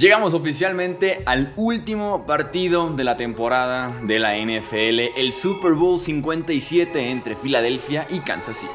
[0.00, 7.10] Llegamos oficialmente al último partido de la temporada de la NFL, el Super Bowl 57
[7.10, 8.72] entre Filadelfia y Kansas City.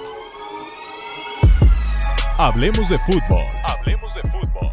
[2.37, 3.43] Hablemos de fútbol.
[3.63, 4.71] Hablemos de fútbol.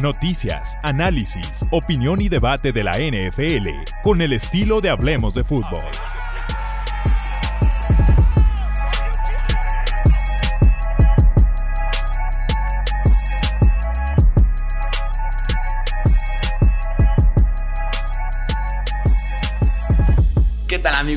[0.00, 3.68] Noticias, análisis, opinión y debate de la NFL
[4.02, 5.84] con el estilo de Hablemos de fútbol.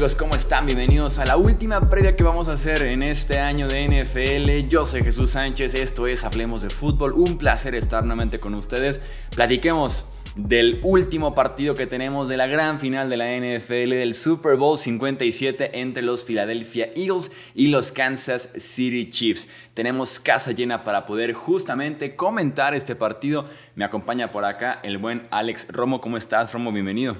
[0.03, 0.66] ¿Cómo están?
[0.66, 4.67] Bienvenidos a la última previa que vamos a hacer en este año de NFL.
[4.67, 7.13] Yo soy Jesús Sánchez, esto es Hablemos de Fútbol.
[7.13, 8.99] Un placer estar nuevamente con ustedes.
[9.34, 14.58] Platiquemos del último partido que tenemos de la gran final de la NFL del Super
[14.58, 19.47] Bowl 57 entre los Philadelphia Eagles y los Kansas City Chiefs.
[19.73, 23.45] Tenemos casa llena para poder justamente comentar este partido.
[23.75, 26.02] Me acompaña por acá el buen Alex Romo.
[26.02, 26.73] ¿Cómo estás, Romo?
[26.73, 27.16] Bienvenido.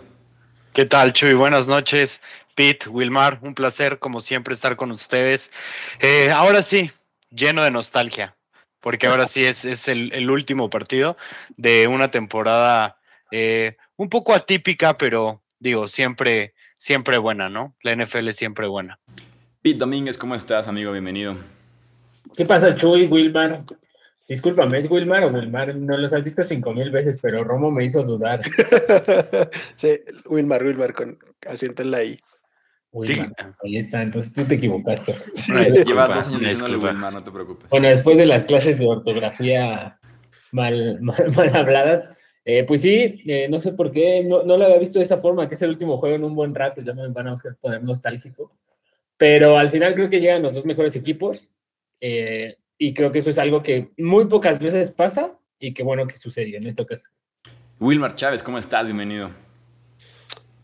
[0.74, 1.36] ¿Qué tal, Chuy?
[1.36, 2.20] Buenas noches.
[2.56, 5.52] Pete, Wilmar, un placer como siempre estar con ustedes.
[6.00, 6.92] Eh, ahora sí,
[7.30, 8.36] lleno de nostalgia,
[8.80, 11.18] porque ahora sí es, es el, último partido
[11.58, 12.98] de una temporada
[13.32, 17.76] eh, un poco atípica, pero digo, siempre, siempre buena, ¿no?
[17.82, 19.00] La NFL es siempre buena.
[19.62, 20.92] Pete Domínguez, ¿cómo estás, amigo?
[20.92, 21.38] Bienvenido.
[22.36, 23.64] ¿Qué pasa, Chuy, Wilmar?
[24.28, 25.76] Discúlpame, ¿es Wilmar o Wilmar?
[25.76, 28.42] No los has dicho cinco mil veces, pero Romo me hizo dudar.
[29.76, 31.18] sí, Wilmar, Wilmar, con
[31.48, 32.20] asiento en la I.
[32.94, 35.16] Wilmar, ahí está, entonces tú te equivocaste.
[35.34, 35.52] Sí,
[35.86, 37.70] Lleva dos años diciéndole Wilmar, no te preocupes.
[37.70, 40.00] Bueno, después de las clases de ortografía
[40.52, 42.10] mal, mal, habladas,
[42.46, 45.18] eh, pues sí, eh, no sé por qué, no, no, lo había visto de esa
[45.18, 47.58] forma, que es el último juego en un buen rato, ya me van a hacer
[47.60, 48.56] poner nostálgico.
[49.18, 51.50] Pero al final creo que llegan los dos mejores equipos.
[52.02, 56.06] Eh, y creo que eso es algo que muy pocas veces pasa y qué bueno
[56.06, 57.12] que sucedió en esta ocasión.
[57.80, 58.86] Wilmar Chávez, ¿cómo estás?
[58.86, 59.32] Bienvenido.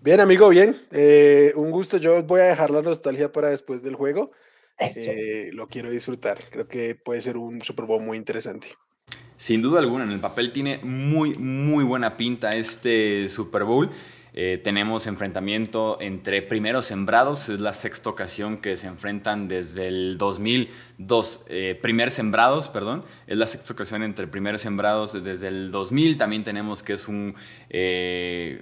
[0.01, 0.75] Bien, amigo, bien.
[0.91, 1.97] Eh, un gusto.
[1.97, 4.31] Yo voy a dejar la nostalgia para después del juego.
[4.79, 6.37] Eh, lo quiero disfrutar.
[6.49, 8.69] Creo que puede ser un Super Bowl muy interesante.
[9.35, 13.89] Sin duda alguna, en el papel tiene muy, muy buena pinta este Super Bowl.
[14.33, 20.17] Eh, tenemos enfrentamiento entre primeros sembrados, es la sexta ocasión que se enfrentan desde el
[20.17, 21.45] 2002.
[21.49, 26.17] Eh, primer sembrados, perdón, es la sexta ocasión entre primeros sembrados desde el 2000.
[26.17, 27.35] También tenemos que es un
[27.69, 28.61] eh,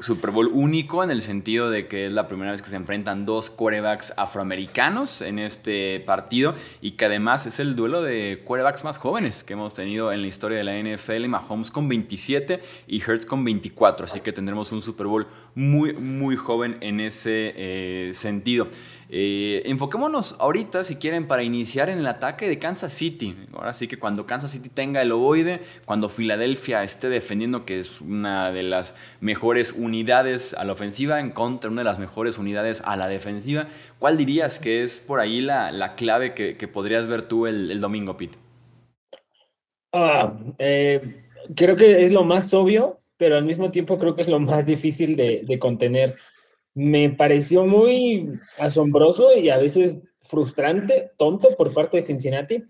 [0.00, 3.24] Super Bowl único en el sentido de que es la primera vez que se enfrentan
[3.24, 8.98] dos quarterbacks afroamericanos en este partido y que además es el duelo de quarterbacks más
[8.98, 13.26] jóvenes que hemos tenido en la historia de la NFL, Mahomes con 27 y Hertz
[13.26, 18.68] con 24, así que tendremos un Super Bowl muy muy joven en ese eh, sentido.
[19.10, 23.34] Eh, enfoquémonos ahorita, si quieren, para iniciar en el ataque de Kansas City.
[23.54, 28.02] Ahora sí que cuando Kansas City tenga el ovoide, cuando Filadelfia esté defendiendo, que es
[28.02, 32.82] una de las mejores unidades a la ofensiva, en contra una de las mejores unidades
[32.84, 33.66] a la defensiva,
[33.98, 38.36] ¿cuál dirías que es por ahí la, clave que, podrías ver tú el, domingo, Pete?
[39.92, 41.24] Ah, eh,
[41.56, 44.66] creo que es lo más obvio, pero al mismo tiempo creo que es lo más
[44.66, 46.14] difícil de contener
[46.78, 52.62] me pareció muy asombroso y a veces frustrante, tonto por parte de Cincinnati,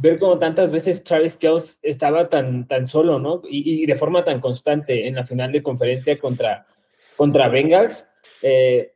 [0.00, 3.40] ver cómo tantas veces Travis Kells estaba tan, tan solo, ¿no?
[3.48, 6.66] Y, de forma tan constante en la final de conferencia contra,
[7.16, 8.06] contra Bengals.
[8.42, 8.92] Eh,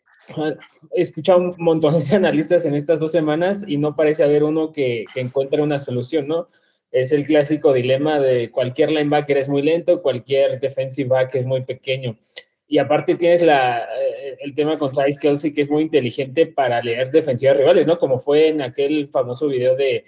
[0.95, 4.71] he escuchado un montón de analistas en estas dos semanas y no parece haber uno
[4.71, 6.49] que, que encuentre una solución, ¿no?
[6.91, 11.63] Es el clásico dilema de cualquier linebacker es muy lento, cualquier defensive back es muy
[11.63, 12.19] pequeño.
[12.71, 16.83] Y aparte tienes la, eh, el tema con Travis Kelsey, que es muy inteligente para
[16.83, 17.99] leer defensivas rivales, ¿no?
[17.99, 20.05] Como fue en aquel famoso video de,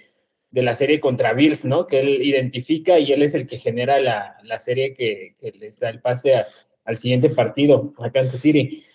[0.51, 1.87] de la serie contra Bills, ¿no?
[1.87, 5.79] Que él identifica y él es el que genera la, la serie que, que les
[5.79, 6.35] da el pase
[6.85, 8.85] al siguiente partido, a Kansas City.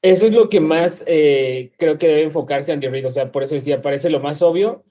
[0.00, 3.06] Eso es lo que más eh, creo que debe enfocarse Andy Reid.
[3.06, 4.84] O sea, por eso decía, parece lo más obvio.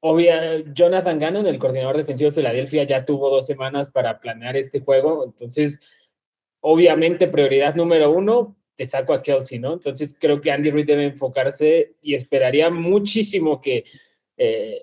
[0.00, 4.80] Obvia, Jonathan Gannon, el coordinador defensivo de Filadelfia, ya tuvo dos semanas para planear este
[4.80, 5.24] juego.
[5.24, 5.80] Entonces,
[6.68, 9.74] obviamente prioridad número uno, te saco a Kelsey, ¿no?
[9.74, 13.84] Entonces creo que Andy Reid debe enfocarse y esperaría muchísimo que
[14.36, 14.82] eh,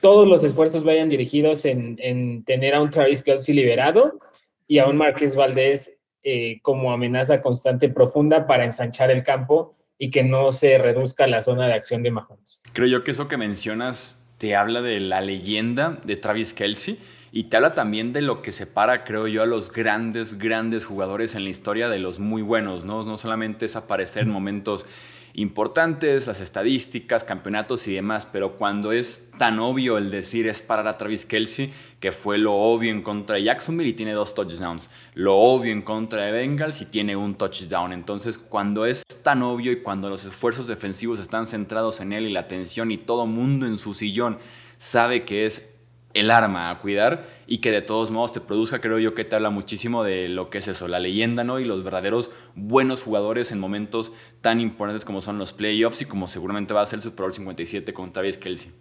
[0.00, 4.20] todos los esfuerzos vayan dirigidos en, tener a un Travis Kelsey liberado
[4.68, 10.12] y a un Marqués Valdés eh, como amenaza constante profunda para ensanchar el campo y
[10.12, 12.62] que no se reduzca la zona de acción de Mahomes.
[12.72, 16.96] Creo yo que eso que mencionas te habla de la leyenda de Travis Kelsey
[17.36, 21.34] y te habla también de lo que separa, creo yo, a los grandes, grandes jugadores
[21.34, 23.02] en la historia de los muy buenos, ¿no?
[23.02, 24.86] No solamente es aparecer en momentos
[25.32, 30.86] importantes, las estadísticas, campeonatos y demás, pero cuando es tan obvio el decir es parar
[30.86, 34.88] a Travis Kelsey, que fue lo obvio en contra de Jacksonville y tiene dos touchdowns,
[35.14, 37.92] lo obvio en contra de Bengals y tiene un touchdown.
[37.92, 42.32] Entonces, cuando es tan obvio y cuando los esfuerzos defensivos están centrados en él y
[42.32, 44.38] la atención y todo mundo en su sillón
[44.78, 45.73] sabe que es
[46.14, 49.36] el arma a cuidar y que de todos modos te produzca, creo yo que te
[49.36, 51.58] habla muchísimo de lo que es eso, la leyenda, ¿no?
[51.58, 56.28] Y los verdaderos buenos jugadores en momentos tan importantes como son los playoffs y como
[56.28, 58.72] seguramente va a ser el Super Bowl 57 con Travis Kelsey.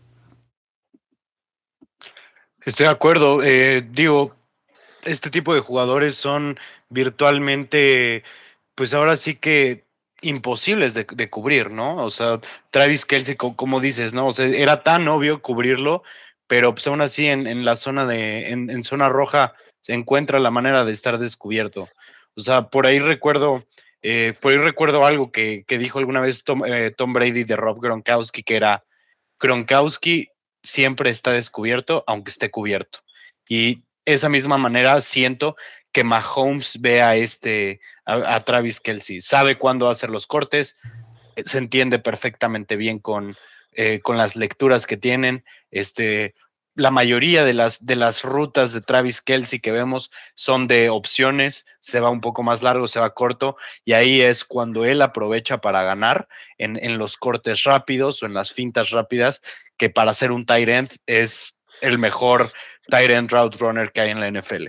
[2.66, 3.44] Estoy de acuerdo.
[3.44, 4.36] Eh, digo,
[5.04, 6.58] este tipo de jugadores son
[6.90, 8.24] virtualmente,
[8.76, 9.86] pues ahora sí que
[10.22, 11.98] imposibles de, cubrir, ¿no?
[11.98, 12.40] O sea,
[12.72, 14.28] Travis Kelsey, como, dices, ¿no?
[14.28, 16.04] O sea, era tan obvio cubrirlo
[16.54, 20.86] pero pues aún así en, la zona de, en, zona roja se encuentra la manera
[20.86, 21.90] de estar descubierto.
[22.36, 23.64] O sea, por ahí recuerdo,
[24.04, 28.44] eh, por ahí recuerdo algo que, dijo alguna vez eh, Tom, Brady de Rob Gronkowski,
[28.44, 28.84] que era,
[29.40, 30.30] Gronkowski
[30.62, 33.00] siempre está descubierto, aunque esté cubierto.
[33.50, 35.56] Y esa misma manera siento
[35.92, 40.80] que Mahomes ve a este, a, Travis Kelsey, sabe cuándo hacer los cortes,
[41.36, 43.36] se entiende perfectamente bien con,
[43.76, 45.44] eh, con las lecturas que tienen.
[45.72, 46.36] Este,
[46.76, 51.66] la mayoría de las, de las rutas de Travis Kelsey que vemos son de opciones,
[51.80, 55.60] se va un poco más largo, se va corto, y ahí es cuando él aprovecha
[55.60, 56.28] para ganar
[56.58, 59.42] en, los cortes rápidos o en las fintas rápidas,
[59.78, 62.52] que para ser un tight end es el mejor
[62.88, 64.68] tight end route runner que hay en la NFL.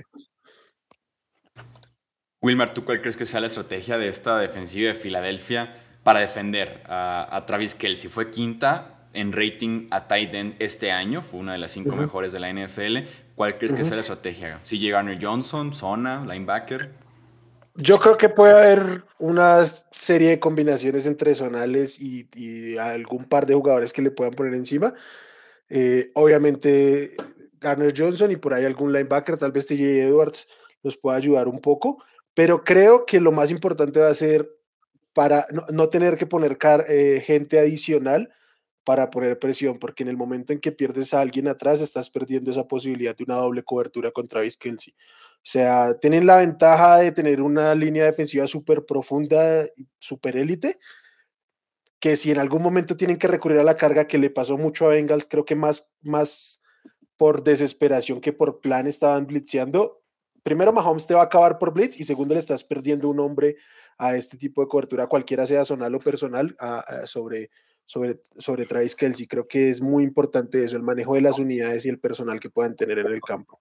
[2.42, 6.82] Wilmar, ¿tú cuál crees que sea la estrategia de esta defensiva de Filadelfia para defender
[6.86, 8.10] a, a Travis Kelsey?
[8.10, 12.32] Fue quinta, en rating a tight end este año, fue una de las cinco mejores
[12.32, 12.98] de la NFL.
[13.34, 14.60] ¿Cuál crees que sea la estrategia?
[14.64, 16.92] Llega Garner Johnson, zona, linebacker.
[17.76, 23.54] Yo creo que puede haber una serie de combinaciones entre zonales y, algún par de
[23.54, 24.94] jugadores que le puedan poner encima.
[25.68, 27.16] Eh, obviamente
[27.60, 30.46] Garner Johnson y por ahí algún linebacker, tal vez TJ Edwards
[30.82, 34.48] nos pueda ayudar un poco, pero creo que lo más importante va a ser
[35.14, 36.58] para no, tener que poner
[36.88, 38.30] eh, gente adicional,
[38.84, 42.50] para poner presión, porque en el momento en que pierdes a alguien atrás, estás perdiendo
[42.50, 44.94] esa posibilidad de una doble cobertura contra Travis Kelsey.
[44.94, 49.64] O sea, tienen la ventaja de tener una línea defensiva súper profunda,
[49.98, 50.78] súper élite,
[51.98, 54.86] que si en algún momento tienen que recurrir a la carga que le pasó mucho
[54.86, 56.62] a Bengals, creo que más, más
[57.16, 60.02] por desesperación que por plan estaban blitzeando.
[60.42, 63.56] Primero, Mahomes te va a acabar por blitz y segundo, le estás perdiendo un hombre
[63.96, 66.54] a este tipo de cobertura, cualquiera sea zonal o personal,
[67.06, 67.50] sobre,
[67.86, 69.26] sobre, sobre Travis Kelsey.
[69.26, 72.50] Creo que es muy importante eso, el manejo de las unidades y el personal que
[72.50, 73.60] puedan tener en el campo.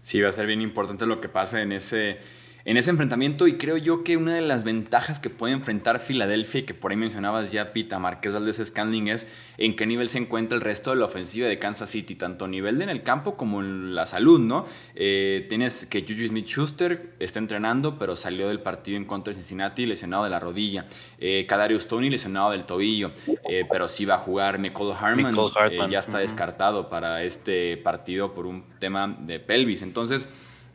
[0.00, 2.18] Sí, va a ser bien importante lo que pasa en ese
[2.64, 6.60] en ese enfrentamiento y creo yo que una de las ventajas que puede enfrentar Filadelfia
[6.60, 9.28] y que por ahí mencionabas ya Pita Marqués Valdés Scanling es
[9.58, 12.48] en qué nivel se encuentra el resto de la ofensiva de Kansas City, tanto a
[12.48, 14.66] nivel de en el campo como en la salud, ¿no?
[14.96, 19.86] Eh, tienes que Juju Smith-Schuster está entrenando pero salió del partido en contra de Cincinnati
[19.86, 20.86] lesionado de la rodilla,
[21.18, 23.12] eh, Kadarius Tony lesionado del tobillo,
[23.48, 25.34] eh, pero sí va a jugar Nicole Harman,
[25.70, 30.28] eh, ya está descartado para este partido por un tema de pelvis, entonces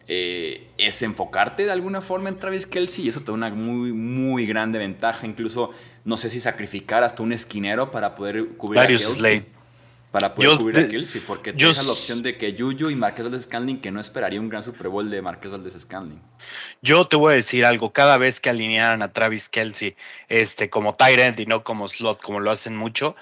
[0.09, 3.91] eh, es enfocarte de alguna forma en Travis Kelsey y eso te da una muy,
[3.91, 5.27] muy grande ventaja.
[5.27, 5.71] Incluso,
[6.05, 9.45] no sé si sacrificar hasta un esquinero para poder cubrir a Kelsey.
[10.11, 13.43] Para poder cubrir a Kelsey, porque yo, la opción de que Juju y Marquez Valdez
[13.43, 16.21] Scanling, que no esperaría un gran Super Bowl de Marquez Valdez Scanling.
[16.81, 19.97] Yo te voy a decir algo, cada vez que alinearan a Travis Kelsey
[20.29, 23.17] este, como end y no como slot, como lo hacen mucho,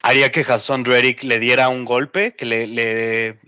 [0.00, 3.40] haría que Jason Reddick le diera un golpe, que le, le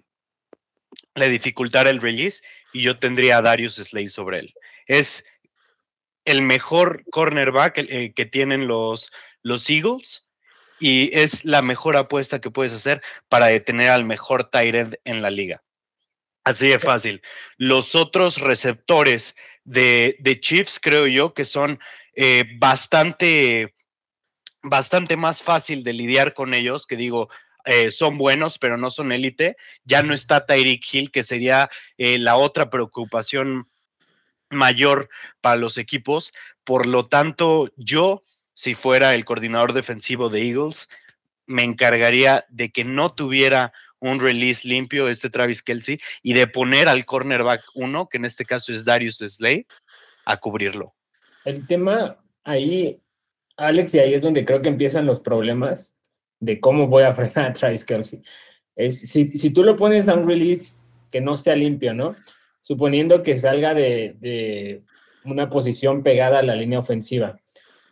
[1.19, 4.55] le dificultara el release y yo tendría a Darius Slay sobre él.
[4.87, 5.25] Es
[6.25, 9.11] el mejor cornerback eh, que tienen los,
[9.43, 10.27] los Eagles
[10.79, 15.31] y es la mejor apuesta que puedes hacer para detener al mejor tight en la
[15.31, 15.63] liga.
[16.45, 17.23] Así de fácil.
[17.57, 21.79] Los otros receptores de, de Chiefs creo yo que son
[22.15, 23.75] eh, bastante,
[24.63, 27.29] bastante más fácil de lidiar con ellos, que digo,
[27.69, 29.59] eh, son buenos, pero no son élite.
[29.85, 33.69] Ya no está Tyreek Hill, que sería eh, la otra preocupación
[34.49, 35.11] mayor
[35.43, 36.33] para los equipos.
[36.65, 40.89] Por lo tanto, yo, si fuera el coordinador defensivo de Eagles,
[41.45, 46.89] me encargaría de que no tuviera un release limpio este Travis Kelsey y de poner
[46.89, 49.67] al cornerback uno, que en este caso es Darius Slay,
[50.25, 50.95] a cubrirlo.
[51.45, 53.03] El tema ahí,
[53.59, 55.98] Alex, y ahí es donde creo que empiezan los problemas,
[56.41, 58.23] de cómo voy a frenar a Travis Kelsey.
[58.77, 62.15] Es, si, si, tú lo pones a un release que no sea limpio, ¿no?
[62.61, 64.83] Suponiendo que salga de, de
[65.25, 67.41] una posición pegada a la línea ofensiva.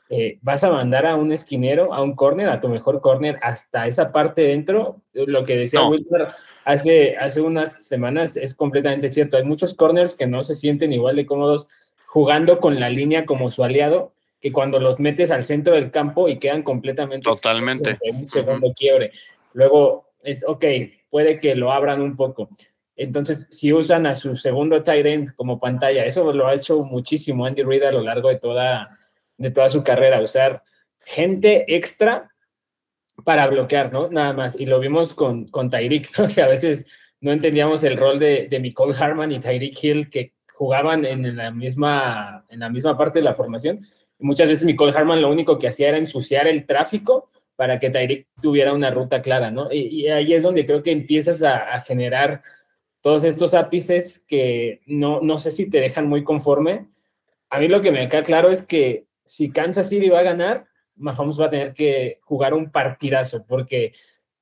[0.08, 3.86] eh, vas a mandar a un esquinero, a un corner, a tu mejor corner, hasta
[3.86, 5.02] esa parte dentro.
[5.12, 6.28] Lo que decía Wilmer
[6.64, 9.36] hace, hace unas semanas es completamente cierto.
[9.36, 11.68] Hay muchos corners que no se sienten igual de cómodos
[12.06, 14.15] jugando con la línea como su aliado
[14.46, 18.72] que cuando los metes al centro del campo y quedan completamente totalmente en un segundo
[18.72, 19.10] quiebre.
[19.54, 20.64] Luego es ok,
[21.10, 22.48] puede que lo abran un poco.
[22.94, 27.44] Entonces, si usan a su segundo tight end como pantalla, eso lo ha hecho muchísimo
[27.44, 28.88] Andy Reid a lo largo de toda
[29.36, 30.62] de toda su carrera, usar
[31.00, 32.30] gente extra
[33.24, 34.08] para bloquear, ¿no?
[34.08, 34.54] Nada más.
[34.54, 36.28] Y lo vimos con, con Tyreek, ¿no?
[36.28, 36.86] que a veces
[37.20, 41.50] no entendíamos el rol de, de Nicole Harman y Tyreek Hill, que jugaban en la,
[41.50, 43.78] misma, en la misma parte de la formación.
[44.18, 48.28] Muchas veces Nicole Harman lo único que hacía era ensuciar el tráfico para que Tyreek
[48.40, 49.72] tuviera una ruta clara, ¿no?
[49.72, 52.42] Y, ahí es donde creo que empiezas a, a, generar
[53.00, 56.86] todos estos ápices que no, no sé si te dejan muy conforme.
[57.50, 60.66] A mí lo que me queda claro es que si Kansas City va a ganar,
[60.96, 63.92] Mahomes va a tener que jugar un partidazo, porque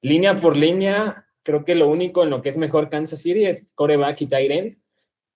[0.01, 3.73] línea por línea, creo que lo único en lo que es mejor Kansas City es
[3.73, 4.77] coreback y tight end.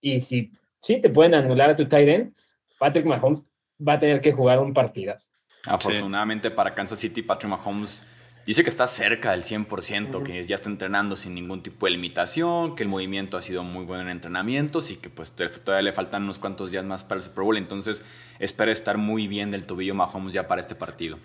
[0.01, 2.35] Y si sí te pueden anular a tu tight end,
[2.79, 3.45] Patrick Mahomes
[3.87, 5.29] va a tener que jugar un partidazo.
[5.65, 8.05] Afortunadamente para Kansas City, Patrick Mahomes
[8.49, 12.77] Dice que está cerca del 100%, que ya está entrenando sin ningún tipo de limitación,
[12.77, 16.23] que el movimiento ha sido muy bueno en entrenamientos y que pues todavía le faltan
[16.23, 17.59] unos cuantos días más para el Super Bowl.
[17.59, 18.03] Entonces
[18.39, 21.19] espera estar muy bien del tobillo Mahomes ya para este partido.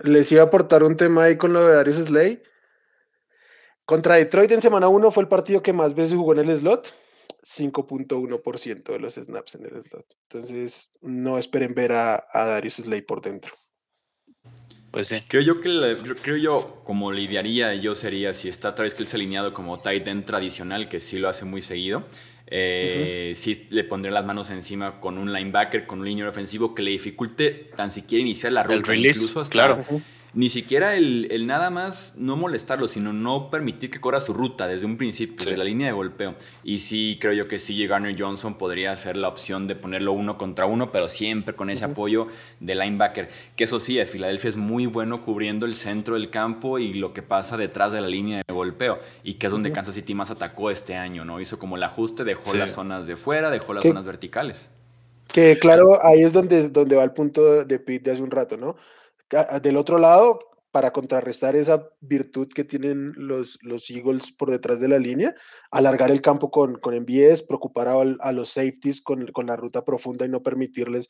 [0.00, 2.42] Les iba a aportar un tema ahí con lo de Darius Slay.
[3.84, 6.90] Contra Detroit en semana 1 fue el partido que más veces jugó en el slot.
[7.42, 10.06] 5.1% de los snaps en el slot.
[10.30, 13.52] Entonces, no esperen ver a, a Darius Slay por dentro.
[14.90, 15.22] Pues sí.
[15.28, 19.78] Creo yo que creo yo como lidiaría yo sería si está Travis Kelce alineado como
[19.78, 22.04] tight end tradicional, que sí lo hace muy seguido.
[22.46, 26.82] Eh, Sí le pondré las manos encima con un linebacker, con un línea ofensivo que
[26.82, 28.94] le dificulte tan siquiera iniciar la ruta.
[28.94, 29.84] incluso hasta, claro
[30.38, 34.86] ni siquiera el, nada más no molestarlo, sino no permitir que corra su ruta desde
[34.86, 36.36] un principio, desde la línea de golpeo.
[36.62, 40.38] Y sí, creo yo que CJ Garner Johnson podría ser la opción de ponerlo uno
[40.38, 42.28] contra uno, pero siempre con ese apoyo
[42.60, 43.30] de linebacker.
[43.56, 47.22] Que eso sí, Filadelfia es muy bueno cubriendo el centro del campo y lo que
[47.22, 49.00] pasa detrás de la línea de golpeo.
[49.24, 51.40] Y que es donde Kansas City más atacó este año, ¿no?
[51.40, 54.70] Hizo como el ajuste, dejó las zonas de fuera, dejó las zonas verticales.
[55.32, 58.56] Que claro, ahí es donde, donde va el punto de Pete de hace un rato,
[58.56, 58.76] ¿no?
[59.62, 60.38] Del otro lado,
[60.70, 65.34] para contrarrestar esa virtud que tienen los, los Eagles por detrás de la línea,
[65.70, 70.26] alargar el campo con, con envíes, preocupar a, los safeties con, con, la ruta profunda
[70.26, 71.08] y no permitirles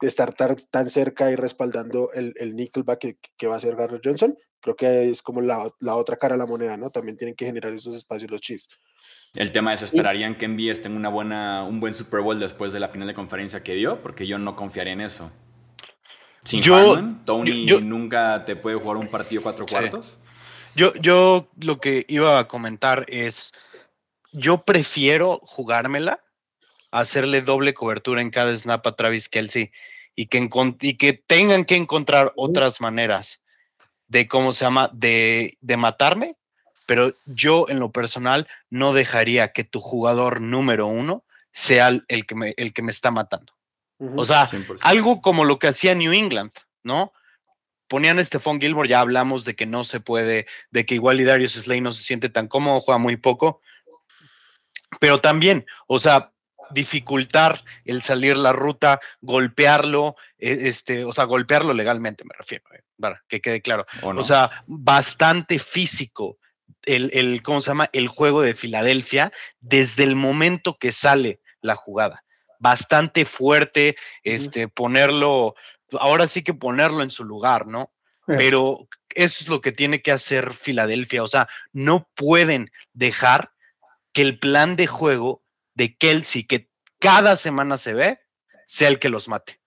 [0.00, 4.36] estar tan, cerca y respaldando el, el nickelback que, que, va a ser Garner Johnson.
[4.60, 6.90] Creo que es como la, la, otra cara de la moneda, ¿no?
[6.90, 8.68] También tienen que generar esos espacios los Chiefs.
[9.34, 12.80] El tema es, ¿esperarían que envíes tenga una buena, un buen Super Bowl después de
[12.80, 14.02] la final de conferencia que dio?
[14.02, 15.30] Porque yo no confiaré en eso.
[16.46, 20.20] Sin yo, Tony nunca te puede jugar un partido cuatro cuartos.
[20.76, 23.52] Yo, yo lo que iba a comentar es,
[24.30, 26.22] yo prefiero jugármela,
[26.92, 29.72] hacerle doble cobertura en cada snap a Travis Kelsey
[30.14, 30.48] y que,
[30.82, 33.42] y que tengan que encontrar otras maneras
[34.06, 36.36] de cómo se llama, de, de matarme,
[36.86, 42.34] pero yo en lo personal no dejaría que tu jugador número uno sea el que
[42.36, 43.55] me, el que me está matando.
[43.98, 44.46] O sea,
[44.82, 47.12] algo como lo que hacía New England, ¿no?
[47.88, 51.24] Ponían a Stephon Gilmore, ya hablamos de que no se puede, de que igual y
[51.24, 53.62] Darius Slay no se siente tan cómodo, juega muy poco.
[55.00, 56.32] Pero también, o sea,
[56.70, 62.82] dificultar el salir la ruta, golpearlo, e, este, o sea, golpearlo legalmente, me refiero, eh,
[63.00, 63.86] para que quede claro.
[64.02, 66.38] O, sea, bastante físico
[66.82, 67.88] el, el, ¿cómo se llama?
[67.92, 72.24] El juego de Filadelfia desde el momento que sale la jugada
[72.58, 75.54] bastante fuerte, este, ponerlo,
[75.92, 77.92] ahora sí que ponerlo en su lugar, ¿no?
[78.26, 83.50] Pero eso es lo que tiene que hacer Filadelfia, o sea, no pueden dejar
[84.12, 85.44] que el plan de juego
[85.74, 88.18] de Kelsey, que cada semana se ve,
[88.66, 89.60] sea el que los mate.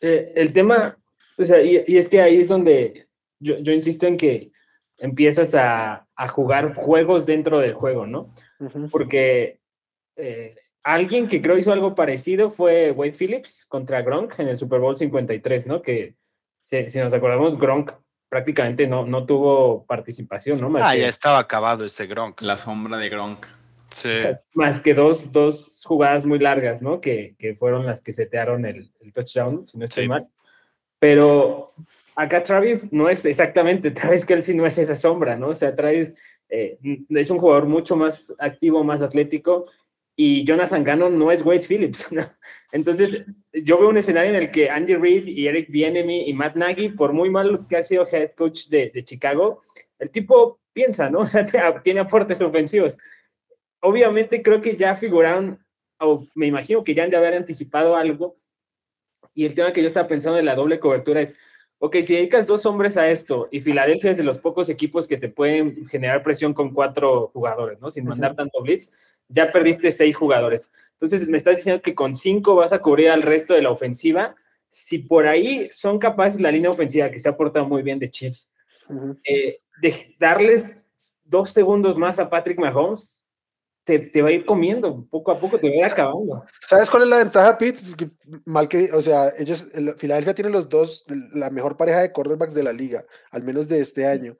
[0.00, 0.98] Eh, el tema,
[1.38, 4.50] o sea, y, es que ahí es donde yo, insisto en que
[4.98, 8.32] empiezas a, jugar juegos dentro del juego, ¿no?
[8.90, 9.60] Porque
[10.16, 14.80] eh, Alguien que creo hizo algo parecido fue Wade Phillips contra Gronk en el Super
[14.80, 15.80] Bowl 53, ¿no?
[15.80, 16.14] Que
[16.60, 17.92] si, nos acordamos, Gronk
[18.28, 20.70] prácticamente no, no tuvo participación, ¿no?
[20.82, 22.42] ah, ya estaba acabado ese Gronk.
[22.42, 23.46] La sombra de Gronk.
[23.90, 24.10] Sí.
[24.52, 27.00] Más que dos, dos jugadas muy largas, ¿no?
[27.00, 30.28] Que, que fueron las que setearon el, el touchdown, si no estoy mal.
[30.98, 31.70] Pero
[32.14, 35.48] acá Travis no es exactamente, Travis Kelsey no es esa sombra, ¿no?
[35.48, 36.12] O sea, Travis
[36.48, 39.64] eh, es un jugador mucho más activo, más atlético
[40.16, 42.06] y Jonathan Gannon no es Wade Phillips.
[42.72, 46.54] Entonces, yo veo un escenario en el que Andy Reid y Eric Bienemy y Matt
[46.54, 49.62] Nagy, por muy mal que ha sido head coach de, Chicago,
[49.98, 51.20] el tipo piensa, ¿no?
[51.20, 51.44] O sea,
[51.82, 52.96] tiene aportes ofensivos.
[53.80, 55.58] Obviamente creo que ya figuraron,
[55.98, 58.36] o me imagino que ya han de haber anticipado algo.
[59.34, 61.36] Y el tema que yo estaba pensando de la doble cobertura es,
[61.84, 65.18] ok, si dedicas dos hombres a esto y Filadelfia es de los pocos equipos que
[65.18, 67.90] te pueden generar presión con cuatro jugadores, ¿no?
[67.90, 68.88] Sin mandar tanto blitz,
[69.28, 70.72] ya perdiste seis jugadores.
[70.92, 74.34] Entonces me estás diciendo que con cinco vas a cubrir al resto de la ofensiva.
[74.70, 78.08] Si por ahí son capaces la línea ofensiva, que se ha portado muy bien de
[78.08, 78.50] Chiefs,
[79.28, 80.86] eh, de darles
[81.22, 83.22] dos segundos más a Patrick Mahomes,
[83.84, 86.44] te, te, va a ir comiendo, poco a poco te va a ir acabando.
[86.60, 87.82] ¿Sabes cuál es la ventaja, Pete?
[88.46, 92.62] Mal que, o sea, ellos, Filadelfia tiene los dos, la mejor pareja de quarterbacks de
[92.62, 94.38] la liga, al menos de este año.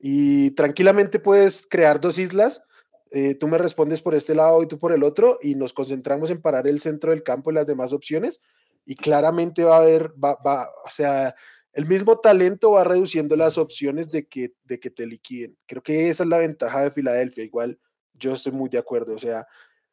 [0.00, 2.66] Y tranquilamente puedes crear dos islas.
[3.12, 6.30] Eh, tú me respondes por este lado y tú por el otro, y nos concentramos
[6.30, 8.40] en parar el centro del campo y las demás opciones.
[8.84, 11.34] Y claramente va a haber, va, va, o sea,
[11.72, 15.56] el mismo talento va reduciendo las opciones de que, de que te liquiden.
[15.66, 17.44] Creo que esa es la ventaja de Filadelfia.
[17.44, 17.78] Igual
[18.20, 19.14] yo estoy muy de acuerdo.
[19.14, 19.46] O sea,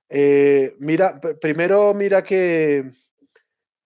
[0.09, 2.91] eh, mira, primero mira que,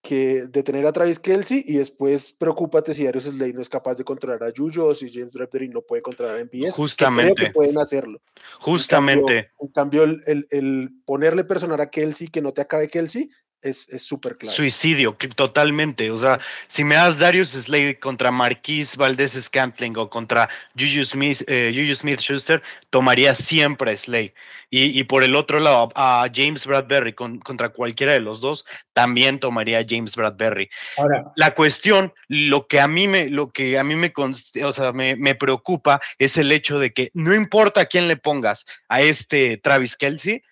[0.02, 4.04] que detener a Travis Kelsey y después preocúpate si Darius Slade no es capaz de
[4.04, 6.74] controlar a Juju o si James Bradbury no puede controlar a MBS.
[6.74, 7.34] Justamente.
[7.34, 8.20] creo que pueden hacerlo.
[8.60, 9.52] Justamente.
[9.60, 13.30] En cambio, el, el, ponerle personal a Kelsey que no te acabe Kelsey
[13.62, 14.54] es súper claro.
[14.54, 16.10] Suicidio, totalmente.
[16.10, 21.42] O sea, si me das Darius Slade contra Marquis Valdez Scantling o contra Juju Smith,
[21.46, 24.34] eh, Smith Schuster, tomaría siempre a Slade.
[24.70, 28.64] Y, y, por el otro lado, a James Bradbury contra cualquiera de los dos,
[28.94, 30.70] también tomaría a James Bradbury.
[30.96, 34.92] Ahora, la cuestión, lo que a mí me, lo que a mí me, o sea,
[34.92, 39.02] me, me preocupa es el hecho de que no importa a quién le pongas a
[39.02, 40.42] este Travis Kelsey,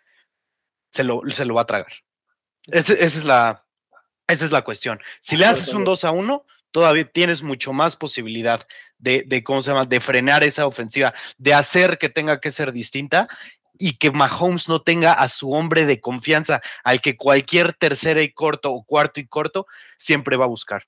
[0.92, 1.92] se lo, se lo va a tragar.
[2.72, 3.64] Esa, es la,
[4.28, 5.00] esa es la cuestión.
[5.20, 8.66] Si le haces un 2 a 1, todavía tienes mucho más posibilidad
[8.98, 12.72] de, de, ¿cómo se llama?, de frenar esa ofensiva, de hacer que tenga que ser
[12.72, 13.28] distinta
[13.78, 18.32] y que Mahomes no tenga a su hombre de confianza al que cualquier tercera y
[18.32, 19.66] corto o cuarto y corto
[19.96, 20.84] siempre va a buscar.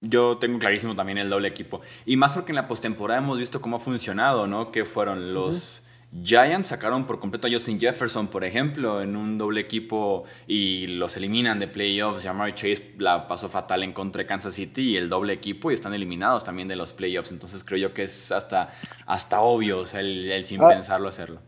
[0.00, 1.80] Yo tengo clarísimo también el doble equipo.
[2.04, 4.70] Y más porque en la postemporada hemos visto cómo ha funcionado, ¿no?
[4.70, 5.82] Que fueron los...
[6.22, 11.16] Giants sacaron por completo a Justin Jefferson, por ejemplo, en un doble equipo y los
[11.16, 12.22] eliminan de playoffs.
[12.22, 15.74] Jamar Chase la pasó fatal en contra de Kansas City y el doble equipo y
[15.74, 17.32] están eliminados también de los playoffs.
[17.32, 18.70] Entonces creo yo que es hasta,
[19.06, 20.68] hasta obvio el, sin ah.
[20.68, 21.40] pensarlo hacerlo.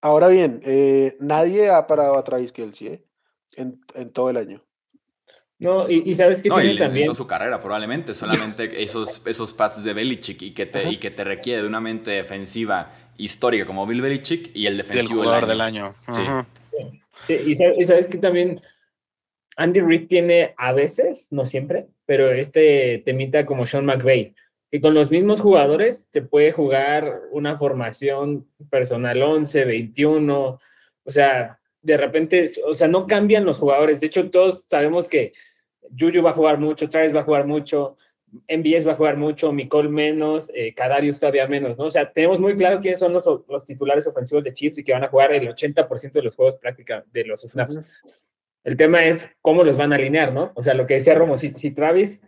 [0.00, 3.04] Ahora bien, eh, nadie ha parado a Travis Kelsey ¿eh?
[3.56, 4.62] en, en, todo el año.
[5.58, 7.14] No, y, sabes que tiene también.
[7.14, 8.12] su carrera, probablemente.
[8.12, 11.80] Solamente esos, esos pads de Belichick y que, te, y que te requiere de una
[11.80, 15.94] mente defensiva histórica como Bill Belichick y el defensivo del año.
[17.26, 17.34] Sí.
[17.34, 18.60] y, sabes, que también
[19.56, 24.34] Andy Reid tiene a veces, no siempre, pero este temita como Sean McVay,
[24.70, 30.58] que con los mismos jugadores te puede jugar una formación personal 11, 21,
[31.04, 34.00] o sea, de repente, o sea, no cambian los jugadores.
[34.00, 35.32] De hecho, todos sabemos que
[35.96, 37.96] Juju va a jugar mucho, Travis va a jugar mucho,
[38.48, 41.84] MBS va a jugar mucho, Micol menos, eh, Cadarius todavía menos, ¿no?
[41.84, 44.92] O sea, tenemos muy claro quiénes son los, los titulares ofensivos de Chiefs y que
[44.92, 47.80] van a jugar el 80% de los juegos práctica de los snaps.
[48.64, 50.52] El tema es cómo los van a alinear, ¿no?
[50.54, 52.20] O sea, lo que decía Romo, si, Travis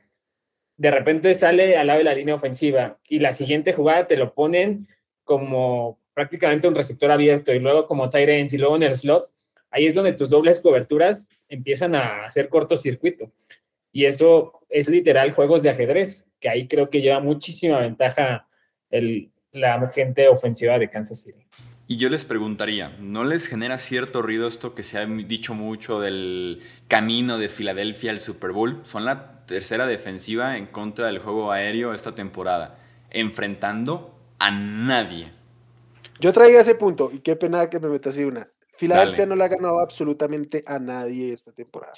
[0.76, 4.34] de repente sale al lado de la línea ofensiva y la siguiente jugada te lo
[4.34, 4.86] ponen
[5.24, 9.30] como prácticamente un receptor abierto y luego como tight ends y luego en el slot,
[9.70, 13.32] ahí es donde tus dobles coberturas empiezan a hacer cortocircuito.
[13.96, 18.46] Y eso es literal juegos de ajedrez, que ahí creo que lleva muchísima ventaja
[18.90, 21.46] el, la gente ofensiva de Kansas City.
[21.86, 25.98] Y yo les preguntaría, ¿no les genera cierto ruido esto que se ha dicho mucho
[25.98, 28.80] del camino de Filadelfia al Super Bowl?
[28.82, 32.78] Son la tercera defensiva en contra del juego aéreo esta temporada,
[33.08, 35.32] enfrentando a nadie.
[36.20, 38.46] Yo traía ese punto y qué pena que me metas así una.
[38.76, 41.92] Filadelfia no le ha ganado absolutamente a nadie esta temporada.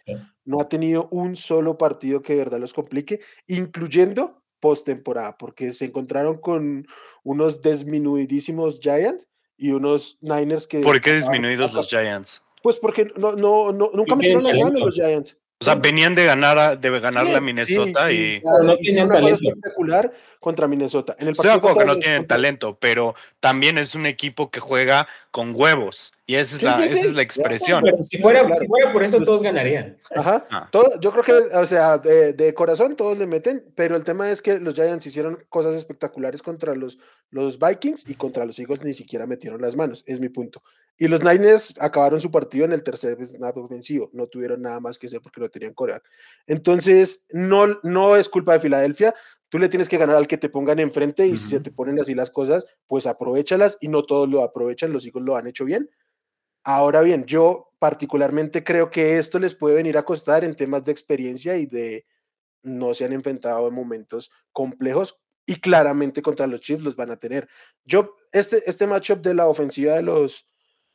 [0.44, 5.86] No ha tenido un solo partido que de verdad los complique, incluyendo postemporada, porque se
[5.86, 6.86] encontraron con
[7.22, 10.80] unos disminuidísimos Giants y unos Niners que.
[10.80, 12.42] ¿Por qué disminuidos los Giants?
[12.62, 15.40] Pues porque no, no, no nunca metieron la mano los Giants.
[15.60, 18.40] O sea, venían de ganar, de ganar la Minnesota y.
[18.62, 19.48] no tienen talento.
[19.48, 21.16] espectacular contra Minnesota.
[21.18, 24.52] En el partido Estoy de acuerdo que no tienen talento, pero también es un equipo
[24.52, 26.12] que juega con huevos.
[26.26, 27.82] Y esa es, la, esa es la expresión.
[27.82, 29.96] Pero si fuera, si fuera por eso, todos ganarían.
[30.14, 30.46] Ajá.
[30.48, 30.68] Ah.
[30.70, 34.30] Todo, yo creo que, o sea, de, de, corazón todos le meten, pero el tema
[34.30, 36.98] es que los Giants hicieron cosas espectaculares contra los,
[37.30, 40.04] los Vikings y contra los Eagles ni siquiera metieron las manos.
[40.06, 40.62] Es mi punto.
[41.00, 44.10] Y los Niners acabaron su partido en el tercer snap ofensivo.
[44.12, 46.02] No tuvieron nada más que hacer porque no tenían coreback.
[46.46, 49.14] Entonces, no, no es culpa de Filadelfia.
[49.48, 52.00] Tú le tienes que ganar al que te pongan enfrente y si se te ponen
[52.00, 54.92] así las cosas, pues aprovechalas y no todos lo aprovechan.
[54.92, 55.88] Los hijos lo han hecho bien.
[56.64, 60.92] Ahora bien, yo particularmente creo que esto les puede venir a costar en temas de
[60.92, 62.06] experiencia y de
[62.62, 67.16] no se han enfrentado en momentos complejos y claramente contra los Chiefs los van a
[67.16, 67.48] tener.
[67.84, 70.46] Yo, este, este matchup de la ofensiva de los,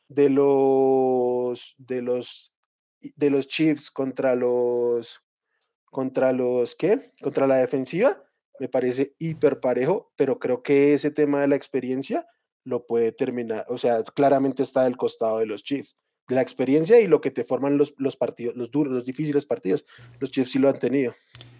[0.08, 2.54] de los de los
[3.16, 5.22] de los Chiefs contra los
[5.86, 7.12] contra los ¿qué?
[7.22, 8.24] Contra la defensiva
[8.60, 12.26] me parece hiper parejo, pero creo que ese tema de la experiencia
[12.64, 17.06] lo puede terminar, o sea, claramente está del costado de los Chiefs, la experiencia y
[17.06, 19.84] lo que te forman los, los partidos, los duros, los difíciles partidos.
[20.18, 21.14] Los Chiefs sí lo han tenido.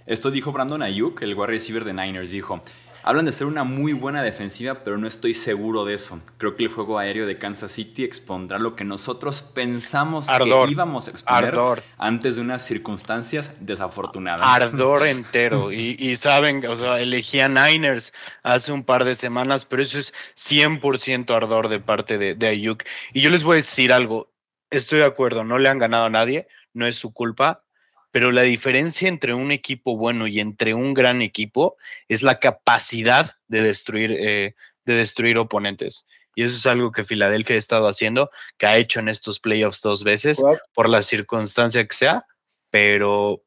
[0.06, 2.60] Esto dijo Brandon Ayuk, el wide receiver de Niners, dijo,
[3.06, 6.20] Hablan de ser una muy buena defensiva, pero no estoy seguro de eso.
[6.38, 11.08] Creo que el juego aéreo de Kansas City expondrá lo que nosotros pensamos que íbamos
[11.08, 11.54] a exponer
[11.98, 14.48] antes de unas circunstancias desafortunadas.
[14.48, 15.70] Ardor entero.
[15.70, 21.30] Y, saben, o sea, elegía Niners hace un par de semanas, pero eso es 100%
[21.34, 22.84] ardor de parte de, de Ayuk.
[23.12, 24.28] Y yo les voy a decir algo.
[24.74, 27.62] Estoy de acuerdo, no le han ganado a nadie, no es su culpa,
[28.10, 31.76] pero la diferencia entre un equipo bueno y entre un gran equipo
[32.08, 36.06] es la capacidad de destruir, eh, de destruir oponentes.
[36.34, 39.80] Y eso es algo que Filadelfia ha estado haciendo, que ha hecho en estos playoffs
[39.80, 40.42] dos veces,
[40.74, 42.26] por la circunstancia que sea,
[42.70, 43.44] pero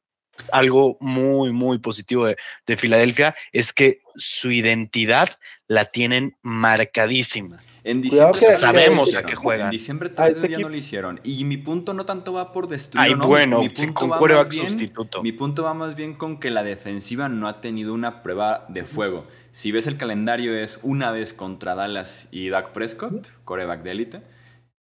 [0.52, 5.30] algo muy, muy positivo de, de Filadelfia es que su identidad
[5.68, 7.58] la tienen marcadísima.
[7.88, 9.68] En diciembre sabemos a qué juegan.
[9.68, 11.22] En diciembre tal este ya no lo hicieron.
[11.24, 13.08] Y mi punto no tanto va por destruir.
[13.08, 15.24] Ay, bueno, mi punto va más bien, sustituto.
[15.24, 18.84] Mi punto va más bien con que la defensiva no ha tenido una prueba de
[18.84, 19.26] fuego.
[19.52, 24.22] Si ves el calendario es una vez contra Dallas y Dak Prescott, coreback de élite.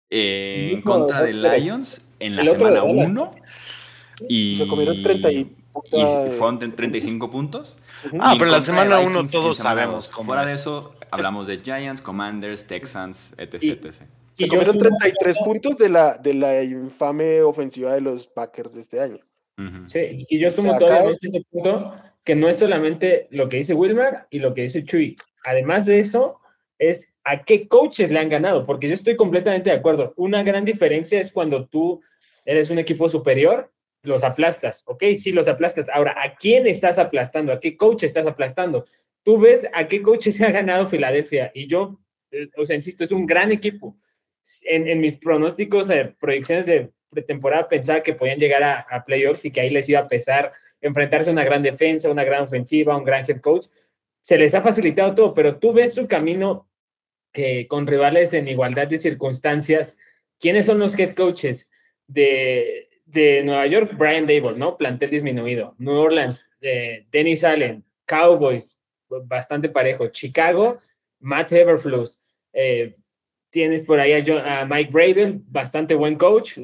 [0.09, 3.35] Eh, en contra de Lions en la semana 1.
[4.27, 7.77] Y se comieron 30 y, y fueron 35 puntos.
[8.19, 10.11] Ah, pero en la semana 1 todos sabemos.
[10.11, 13.91] Fuera de eso, Hablamos de Giants, Commanders, Texans, etc.
[14.33, 18.99] Se comieron 33 puntos de la, de la infame ofensiva de los Packers de este
[18.99, 19.19] año.
[19.87, 21.93] Sí, y yo sumo todavía ese punto
[22.25, 25.15] que no es solamente lo que dice Wilmer y lo que dice Chuy.
[25.45, 26.39] Además de eso,
[26.77, 30.13] es a qué coaches le han ganado, porque yo estoy completamente de acuerdo.
[30.17, 32.01] Una gran diferencia es cuando tú
[32.43, 33.71] eres un equipo superior,
[34.03, 35.03] los aplastas, ¿ok?
[35.15, 35.87] Sí, los aplastas.
[35.89, 37.51] Ahora, ¿a quién estás aplastando?
[37.53, 38.85] ¿A qué coach estás aplastando?
[39.25, 41.99] Tú ves a qué coche se ha ganado Filadelfia y yo,
[42.31, 43.97] eh, o sea, insisto, es un gran equipo.
[44.63, 49.61] En, mis pronósticos, eh, proyecciones de pretemporada, pensaba que podían llegar a, playoffs y que
[49.61, 53.25] ahí les iba a pesar enfrentarse a una gran defensa, una gran ofensiva, un gran
[53.27, 53.65] head coach.
[54.21, 56.69] Se les ha facilitado todo, pero tú ves su camino
[57.33, 59.97] eh, con rivales en igualdad de circunstancias.
[60.39, 61.71] ¿Quiénes son los head coaches
[62.05, 63.93] de, de Nueva York?
[63.97, 64.77] Brian Dable, ¿no?
[64.77, 65.73] Plantel disminuido.
[65.79, 66.51] New Orleans,
[67.11, 68.77] Dennis Allen, Cowboys,
[69.09, 70.07] bastante parejo.
[70.07, 70.77] Chicago,
[71.19, 72.21] Matt Everfluss.
[72.53, 72.95] Eh,
[73.49, 76.57] tienes por ahí a, Mike Braden, bastante buen coach.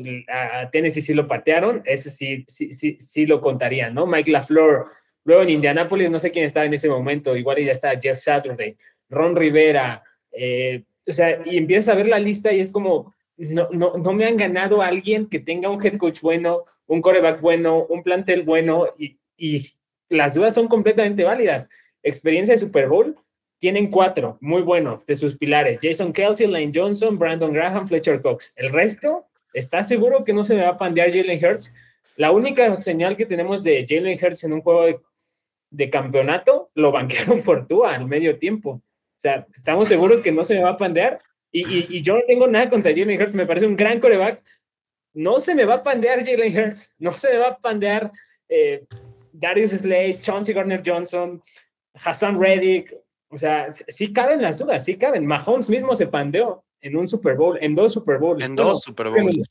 [0.71, 4.05] Tennessee sí lo patearon, eso sí, sí, sí, sí lo contaría, ¿no?
[4.05, 4.87] Mike LaFleur.
[5.23, 8.75] Luego en Indianapolis, no sé quién estaba en ese momento, igual ya está Jeff Saturday,
[9.09, 10.03] Ron Rivera.
[10.33, 14.13] Eh, o sea, y empiezas a ver la lista y es como, no, no, no
[14.13, 18.03] me han ganado a alguien que tenga un head coach bueno, un coreback bueno, un
[18.03, 19.61] plantel bueno, y, y
[20.09, 21.69] las dudas son completamente válidas
[22.03, 23.15] experiencia de Super Bowl,
[23.59, 28.53] tienen cuatro muy buenos de sus pilares: Jason Kelsey, Lane Johnson, Brandon Graham, Fletcher Cox.
[28.55, 31.73] El resto, ¿estás seguro que no se me va a pandear Jalen Hurts?
[32.17, 34.99] La única señal que tenemos de Jalen Hurts en un juego
[35.69, 38.71] de, campeonato lo banquearon por tú al medio tiempo.
[38.71, 41.19] O sea, estamos seguros que no se me va a pandear.
[41.51, 44.41] Y, yo no tengo nada contra Jalen Hurts, me parece un gran coreback.
[45.13, 48.11] No se me va a pandear Jalen Hurts, no se me va a pandear
[48.49, 48.85] eh,
[49.33, 51.41] Darius Slade, Chauncey Garner Johnson,
[51.93, 52.95] Hassan Reddick,
[53.29, 55.25] o sea, sí caben las dudas, sí caben.
[55.25, 58.43] Mahomes mismo se pandeó en un Super Bowl, en dos Super Bowls.
[58.43, 59.49] En dos Super Bowls.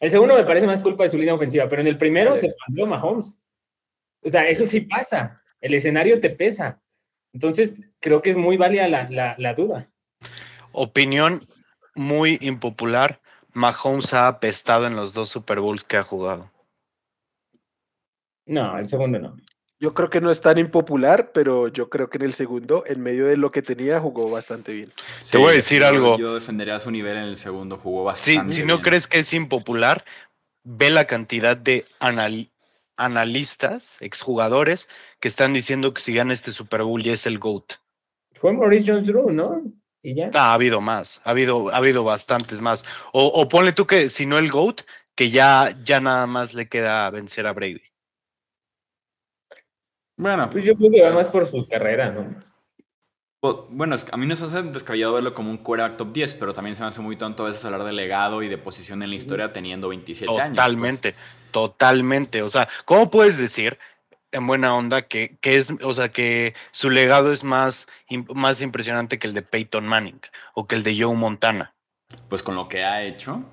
[0.00, 2.52] El segundo me parece más culpa de su línea ofensiva, pero en el primero se
[2.66, 3.42] pandeó Mahomes.
[4.22, 5.42] O sea, eso sí pasa.
[5.60, 6.80] El escenario te pesa.
[7.32, 9.88] Entonces, creo que es muy válida la, la duda.
[10.72, 11.48] Opinión
[11.94, 13.20] muy impopular.
[13.52, 16.50] Mahomes ha apestado en los dos Super Bowls que ha jugado.
[18.46, 19.36] No, el segundo no.
[19.80, 23.00] Yo creo que no es tan impopular, pero yo creo que en el segundo, en
[23.00, 24.90] medio de lo que tenía, jugó bastante bien.
[25.30, 26.18] Te voy a decir algo.
[26.18, 28.52] Yo defendería a su nivel en el segundo, jugó bastante bien.
[28.52, 30.04] Si no crees que es impopular,
[30.64, 31.84] ve la cantidad de
[32.96, 34.88] analistas, exjugadores,
[35.20, 37.74] que están diciendo que si gana este Super Bowl ya es el GOAT.
[38.34, 39.62] Fue Maurice Jones-Drew, ¿no?
[40.02, 40.30] y ya.
[40.34, 42.84] Ah, ha habido más, ha habido, ha habido bastantes más.
[43.12, 44.82] O, o ponle tú que si no el GOAT,
[45.14, 47.82] que ya, ya nada más le queda vencer a Brady.
[50.18, 52.26] Bueno, Pues yo creo que va más por su carrera, ¿no?
[53.40, 56.12] o- bueno, es que a mí no se hace descabellado verlo como un quarterback top
[56.12, 58.58] 10, pero también se me hace muy tonto a veces hablar de legado y de
[58.58, 60.40] posición en la historia teniendo 27 años.
[60.42, 60.56] pues.
[60.56, 61.14] Totalmente,
[61.52, 62.42] totalmente.
[62.42, 63.78] O sea, ¿cómo puedes decir
[64.32, 67.86] en buena onda que, que es, o sea, que su legado es más,
[68.34, 70.20] más impresionante que el de Peyton Manning
[70.54, 71.72] o que el de Joe Montana?
[72.08, 73.44] Pues, pues con lo que ha hecho,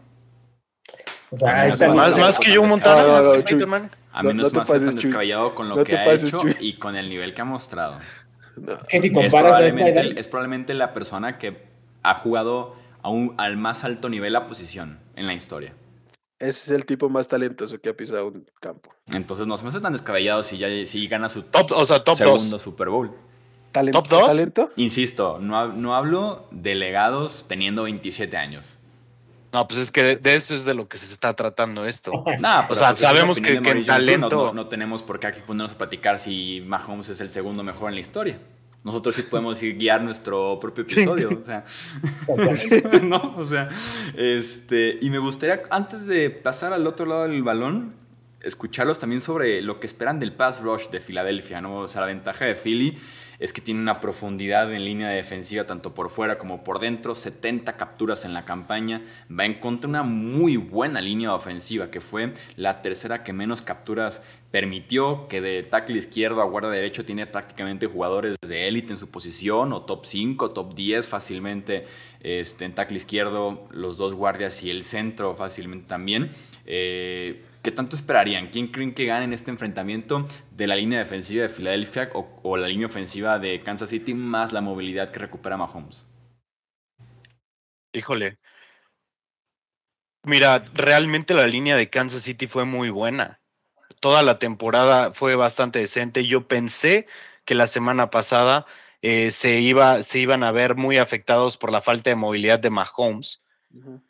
[1.30, 3.69] O sea, Más, más que Joe tan Montana, más que Peyton.
[3.69, 3.91] Manning.
[4.17, 6.25] A mí No- no, es te más tan descabellado con lo No que ha pases,
[6.30, 6.56] hecho Chuy.
[6.60, 7.97] y con el nivel que ha mostrado.
[8.58, 11.67] Es que si Es comparas a esta probablemente, edad, es probablemente la persona que
[12.04, 15.73] ha jugado a un- al más alto nivel la posición en la historia.
[16.39, 18.93] Ese es el tipo más talentoso que ha pisado un campo.
[19.13, 22.04] Entonces no se me hace tan descabellado si ya si gana su Top, o sea,
[22.04, 22.62] top segundo 2.
[22.62, 23.12] Super Bowl.
[23.71, 24.01] ¿Talento?
[24.01, 24.28] ¿Top dos?
[24.28, 24.71] ¿Talento?
[24.78, 28.78] Insisto, no, no hablo de legados teniendo 27 años.
[29.55, 32.11] No, pues es que de, de eso es de lo que se está tratando esto.
[32.39, 35.39] Nah, pero sea, pues sabemos que- que talento- No, no- no tenemos por qué aquí
[35.47, 38.37] ponernos a platicar si Mahomes es el segundo mejor en la historia.
[38.83, 41.29] Nosotros sí podemos ir guiar nuestro propio episodio.
[41.39, 41.63] O sea,
[43.03, 43.21] ¿no?
[43.37, 43.69] O sea,
[44.15, 44.97] este.
[45.01, 47.95] Y me gustaría, antes de pasar al otro lado del balón,
[48.41, 51.77] escucharlos también sobre lo que esperan del pass rush de Filadelfia, ¿no?
[51.79, 52.97] O sea, la ventaja de Philly
[53.45, 57.77] es que tiene una profundidad en línea defensiva, tanto por fuera como por dentro, 70
[57.77, 62.81] capturas en la campaña, va en contra una muy buena línea ofensiva, que fue la
[62.81, 68.36] tercera que menos capturas permitió, que de tackle izquierdo a guarda derecho tiene prácticamente jugadores
[68.41, 71.86] de élite en su posición, o top 5, top 10 fácilmente,
[72.21, 76.31] este, en tackle izquierdo, los dos guardias y el centro fácilmente también.
[76.65, 78.49] Eh, ¿Qué tanto esperarían?
[78.49, 82.58] ¿Quién creen que gane en este enfrentamiento de la línea defensiva de Filadelfia o, o
[82.58, 86.08] la línea ofensiva de Kansas City más la movilidad que recupera Mahomes?
[87.91, 88.38] Híjole.
[90.21, 93.41] Mira, realmente la línea de Kansas City fue muy buena.
[93.99, 96.28] Toda la temporada fue bastante decente.
[96.28, 97.08] Yo pensé
[97.45, 98.67] que la semana pasada
[99.01, 102.69] eh, se, iba, se iban a ver muy afectados por la falta de movilidad de
[102.69, 103.41] Mahomes,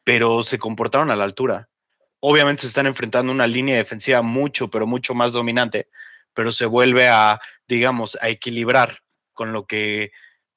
[0.03, 1.69] pero se comportaron a la altura.
[2.19, 5.89] Obviamente se están enfrentando una línea defensiva mucho, pero mucho más dominante,
[6.33, 8.99] pero se vuelve a, digamos, a equilibrar
[9.33, 10.11] con lo que,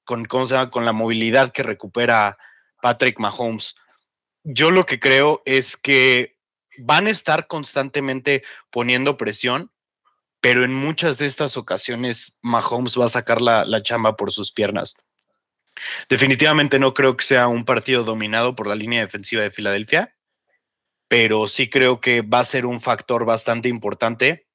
[0.04, 0.70] con, ¿cómo se llama?
[0.70, 2.38] con la movilidad que recupera
[2.80, 3.74] Patrick Mahomes.
[4.44, 6.38] Yo lo que creo es que
[6.78, 9.70] van a estar constantemente poniendo presión,
[10.40, 14.52] pero en muchas de estas ocasiones Mahomes va a sacar la, la chamba por sus
[14.52, 14.96] piernas.
[16.08, 20.14] Definitivamente no creo que sea un partido dominado por la línea defensiva de Filadelfia,
[21.08, 24.46] pero sí creo que va a ser un factor bastante importante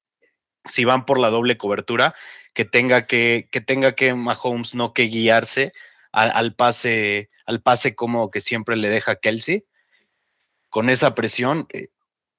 [0.65, 2.15] si van por la doble cobertura,
[2.53, 5.73] que tenga que, que tenga que Mahomes no que guiarse
[6.11, 9.65] al, pase, al pase como que siempre le deja Kelsey.
[10.69, 11.89] Con esa presión, eh,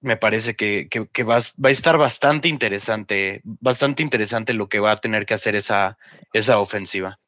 [0.00, 4.96] me parece que, que- va a estar bastante interesante, bastante interesante lo que va a
[4.96, 5.98] tener que hacer esa,
[6.32, 7.18] esa ofensiva.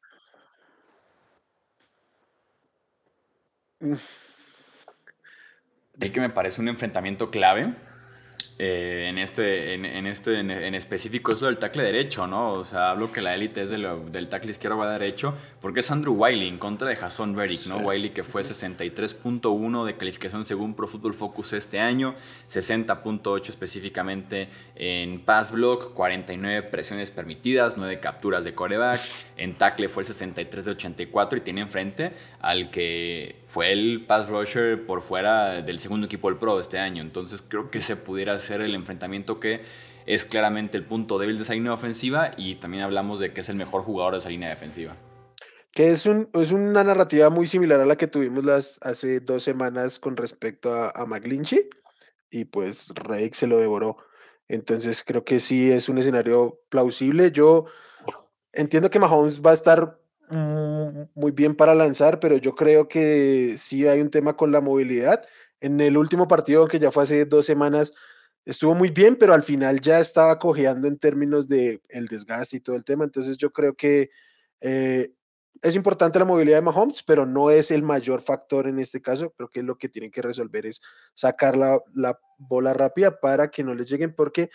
[5.99, 7.75] El que me parece un enfrentamiento clave
[8.59, 12.53] eh, en este, en, en este en, en específico es lo del tackle derecho, ¿no?
[12.53, 15.81] O sea, hablo que la élite es de lo- del tackle izquierdo a derecho, porque
[15.81, 17.77] es Andrew Wiley en contra de Jason Reddick, ¿no?
[17.77, 17.83] Sí.
[17.83, 22.15] Wiley que fue 63.1 de calificación según Pro Football Focus este año,
[22.49, 28.99] 60.8 específicamente en pass block, 49 presiones permitidas, 9 capturas de coreback,
[29.37, 34.27] en tackle fue el 63 de 84 y tiene enfrente al que fue el pass
[34.29, 37.01] rusher por fuera del segundo equipo del Pro este año.
[37.01, 39.61] Entonces creo que ese pudiera ser el enfrentamiento que
[40.05, 43.49] es claramente el punto débil de esa línea ofensiva y también hablamos de que es
[43.49, 44.95] el mejor jugador de esa línea defensiva.
[45.73, 49.43] Que es, un, es una narrativa muy similar a la que tuvimos las, hace dos
[49.43, 51.05] semanas con respecto a, a
[52.29, 53.97] y pues Reddick se lo devoró.
[54.47, 57.31] Entonces creo que sí es un escenario plausible.
[57.31, 57.65] Yo
[58.53, 63.87] entiendo que Mahomes va a estar muy bien para lanzar, pero yo creo que sí
[63.87, 65.25] hay un tema con la movilidad.
[65.61, 67.93] En el último partido, que ya fue hace dos semanas,
[68.47, 72.59] estuvo muy bien, pero al final ya estaba cojeando en términos de el desgaste y
[72.61, 73.03] todo el tema.
[73.03, 74.09] Entonces yo creo que
[74.61, 75.11] eh,
[75.61, 79.31] es importante la movilidad de Mahomes, pero no es el mayor factor en este caso.
[79.31, 80.81] Creo que lo que tienen que resolver es
[81.13, 84.49] sacar la, la bola rápida para que no les lleguen, porque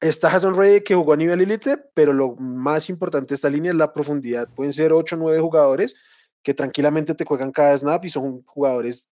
[0.00, 3.72] está Jason Reddick que jugó a nivel elite, pero lo más importante de esta línea
[3.72, 4.48] es la profundidad.
[4.54, 5.96] Pueden ser 8 o 9 jugadores
[6.44, 9.10] que tranquilamente te juegan cada snap y son jugadores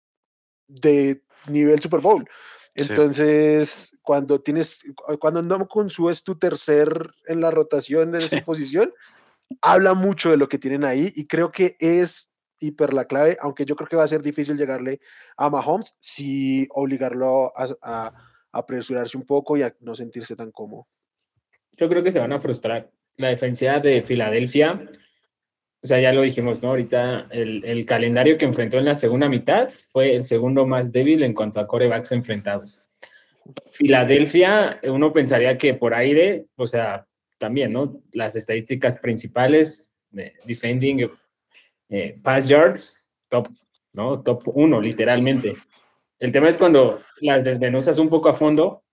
[0.67, 2.29] de nivel Super Bowl.
[2.75, 2.83] Sí.
[2.89, 4.81] Entonces, cuando tienes,
[5.21, 5.69] cuando no
[6.11, 8.93] es tu tercer en la rotación de su posición,
[9.61, 13.65] habla mucho de lo que tienen ahí y creo que es hiper la clave, aunque
[13.65, 15.01] yo creo que va a ser difícil llegarle
[15.37, 18.13] a Mahomes si obligarlo a, a
[18.53, 20.87] apresurarse un poco y a no sentirse tan cómodo.
[21.77, 22.91] Yo creo que se van a frustrar.
[23.17, 24.89] La defensa de Filadelfia,
[25.83, 26.69] o sea, ya lo dijimos, ¿no?
[26.69, 31.25] Ahorita el, el, calendario que enfrentó en la segunda mitad fue el segundo más débil
[31.25, 32.85] en cuanto a corebacks enfrentados.
[33.73, 37.07] Filadelfia, uno pensaría que por aire, o sea,
[37.39, 38.01] también, ¿no?
[38.13, 41.11] Las estadísticas principales, eh, defending,
[41.89, 43.49] eh, pass yards, top,
[43.93, 44.23] ¿no?
[44.23, 45.55] Top uno, literalmente.
[46.21, 48.85] El tema es cuando las desmenuzas un poco a fondo,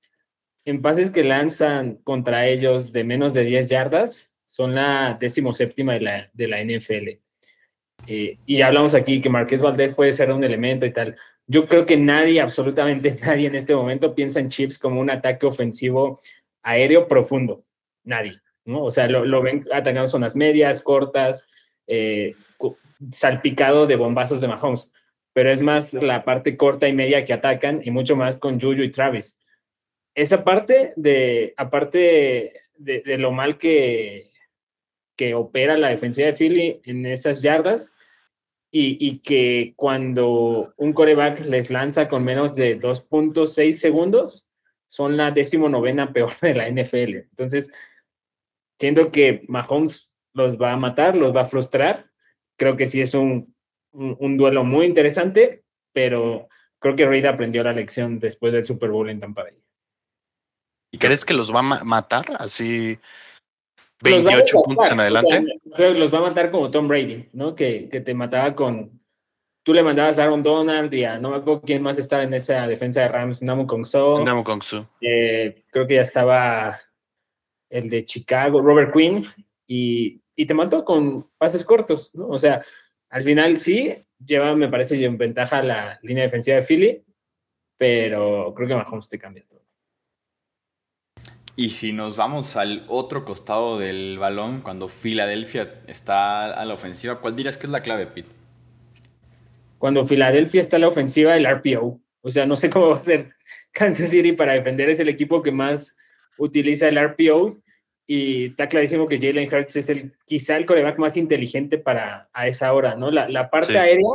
[0.66, 6.02] en pases que lanzan contra ellos de menos de 10 yardas, son la decimoséptima de
[6.02, 7.10] la, de la NFL.
[8.08, 11.16] Eh, y ya hablamos aquí que Marqués Valdés puede ser un elemento y tal.
[11.46, 15.46] Yo creo que nadie, absolutamente nadie en este momento piensa en Chips como un ataque
[15.46, 16.20] ofensivo
[16.64, 17.64] aéreo profundo.
[18.04, 18.86] Nadie, ¿no?
[18.86, 21.48] O sea, lo, lo ven atacando zonas medias, cortas,
[21.86, 22.34] eh,
[23.12, 24.92] salpicado de bombazos de Mahomes.
[25.32, 28.82] Pero es más la parte corta y media que atacan y mucho más con Juju
[28.82, 29.40] y Travis.
[30.16, 34.29] Esa parte de, aparte de, de lo mal que,
[35.20, 37.92] que opera la defensiva de Philly en esas yardas,
[38.72, 44.50] y, que cuando un coreback les lanza con menos de 2.6 segundos,
[44.88, 47.16] son la novena peor de la NFL.
[47.32, 47.70] Entonces,
[48.80, 52.10] siento que Mahomes los va a matar, los va a frustrar.
[52.56, 53.54] Creo que sí es un,
[53.92, 56.48] un, duelo muy interesante, pero
[56.80, 59.56] creo que Reid aprendió la lección después del Super Bowl en Tampa Bay.
[60.92, 62.98] ¿Y crees que los va a matar así
[64.02, 65.60] 28 puntos en adelante.
[65.78, 67.56] los va a matar como Tom Brady, ¿no?
[67.56, 69.00] Que, que, te mataba con.
[69.64, 72.34] Tú le mandabas a Aaron Donald y a no me acuerdo quién más estaba en
[72.34, 74.24] esa defensa de Rams, Namu Kong So.
[74.24, 74.90] Namu Kong So.
[75.02, 76.80] Eh, creo que ya estaba
[77.70, 79.26] el de Chicago, Robert Quinn,
[79.68, 82.30] y, y te mató con pases cortos, ¿no?
[82.30, 82.62] O sea,
[83.10, 87.04] al final sí, lleva, me parece, en ventaja la línea defensiva de Philly,
[87.78, 89.69] pero creo que Mahomes te cambia todo.
[91.60, 97.20] Y si nos vamos al otro costado del balón, cuando Filadelfia está a la ofensiva,
[97.20, 98.30] ¿cuál dirías que es la clave, Pete?
[99.78, 102.00] Cuando Filadelfia está a la ofensiva, el RPO.
[102.22, 103.34] O sea, no sé cómo va a ser
[103.74, 105.98] Kansas City para defender, es el equipo que más
[106.38, 107.50] utiliza el RPO.
[108.08, 112.48] Y está clarísimo que Jalen Hurts es el, quizá el coreback más inteligente para a
[112.48, 113.12] esa hora, ¿no?
[113.12, 114.08] La, la parte aérea,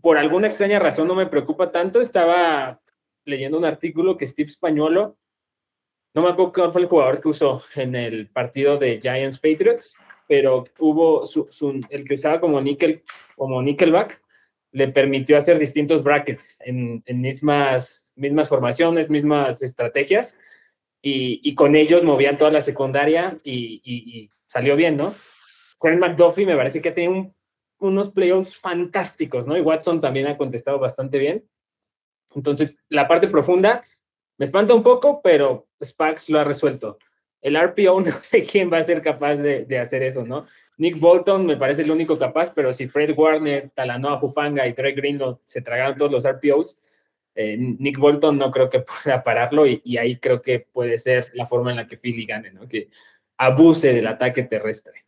[0.00, 2.00] por alguna extraña razón, no me preocupa tanto.
[2.00, 2.80] Estaba
[3.26, 5.18] leyendo un artículo que Steve Spañolo
[6.16, 9.98] no me acuerdo cuál fue el jugador que usó en el partido de Giants Patriots,
[10.26, 11.46] pero hubo su,
[11.90, 13.02] el que usaba como nickel,
[13.36, 14.22] como nickelback,
[14.72, 20.34] le permitió hacer distintos brackets en, mismas, mismas formaciones, mismas estrategias,
[21.02, 25.14] y, con ellos movían toda la secundaria y, salió bien, ¿no?
[25.80, 27.32] Trent McDuffie me parece que tiene
[27.78, 29.56] unos playoffs fantásticos, ¿no?
[29.56, 31.44] Y Watson también ha contestado bastante bien.
[32.34, 33.82] Entonces, la parte profunda,
[34.38, 36.98] me espanta un poco, pero Spax lo ha resuelto.
[37.40, 40.46] El RPO no sé quién va a ser capaz de, hacer eso, ¿no?
[40.78, 44.92] Nick Bolton me parece el único capaz, pero si Fred Warner, Talanoa Jufanga y Trey
[44.92, 46.80] Green se tragaron todos los RPOs,
[47.34, 51.46] eh, Nick Bolton no creo que pueda pararlo y, ahí creo que puede ser la
[51.46, 52.68] forma en la que Philly gane, ¿no?
[52.68, 52.88] Que
[53.38, 55.04] abuse del ataque terrestre.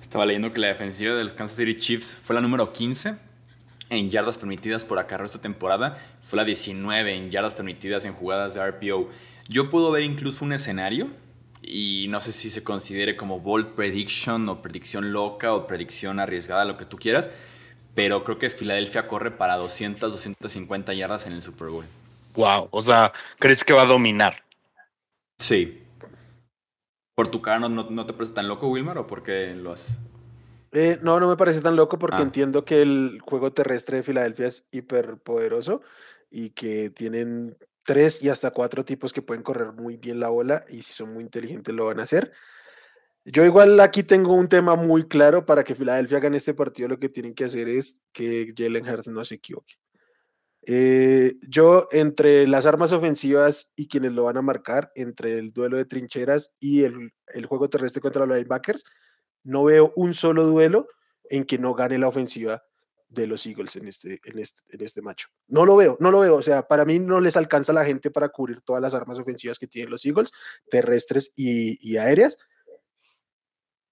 [0.00, 3.27] Estaba leyendo que la defensiva del Kansas City Chiefs fue la número 15
[3.90, 8.54] en yardas permitidas por acarreo esta temporada, fue la 19 en yardas permitidas en jugadas
[8.54, 9.08] de RPO.
[9.48, 11.08] Yo puedo ver incluso un escenario,
[11.62, 16.64] y no sé si se considere como bold prediction o predicción loca o predicción arriesgada,
[16.64, 17.30] lo que tú quieras,
[17.94, 21.84] pero creo que Filadelfia corre para 200, 250 yardas en el Super Bowl.
[22.34, 24.42] Wow, o sea, ¿crees que va a dominar?
[25.38, 25.82] Sí.
[27.14, 29.98] ¿Por tu cara no, no, te parece tan loco, Wilmar, o por qué lo has
[30.72, 32.22] eh, no, no me parece tan loco porque ah.
[32.22, 35.80] entiendo que el juego terrestre de Filadelfia es hiper poderoso
[36.30, 40.64] y que tienen tres y hasta cuatro tipos que pueden correr muy bien la bola
[40.68, 42.32] y si son muy inteligentes lo van a hacer.
[43.24, 46.88] Yo igual aquí tengo un tema muy claro para que Filadelfia gane este partido.
[46.88, 49.74] Lo que tienen que hacer es que Jalen Hurts no se equivoque.
[50.62, 55.78] Eh, yo entre las armas ofensivas y quienes lo van a marcar, entre el duelo
[55.78, 58.84] de trincheras y el, el juego terrestre contra los linebackers,
[59.44, 60.88] no veo un solo duelo
[61.30, 62.62] en que no gane la ofensiva
[63.08, 65.28] de los Eagles en este, en este, en este macho.
[65.46, 66.36] No lo veo, no lo veo.
[66.36, 69.58] O sea, para mí no les alcanza la gente para cubrir todas las armas ofensivas
[69.58, 70.30] que tienen los Eagles,
[70.70, 72.38] terrestres y, aéreas.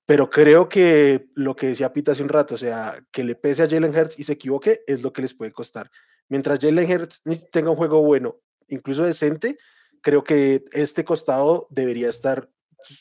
[0.05, 3.63] Pero creo que lo que decía Pita hace un rato, o sea, que le pese
[3.63, 5.91] a Jalen Hurts y se equivoque, es lo que les puede costar.
[6.29, 9.59] Mientras Jalen Hurts tenga un juego bueno, incluso decente,
[10.03, 12.49] creo que este costado debería estar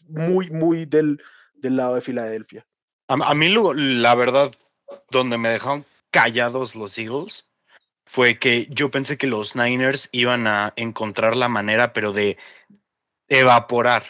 [0.07, 1.22] muy, muy del,
[1.56, 2.66] del lado de Filadelfia.
[3.08, 4.53] A, mí, la verdad,
[5.12, 7.47] donde me dejaron callados los Eagles
[8.06, 12.38] fue que yo pensé que los Niners iban a encontrar la manera, pero de
[13.28, 14.06] evaporar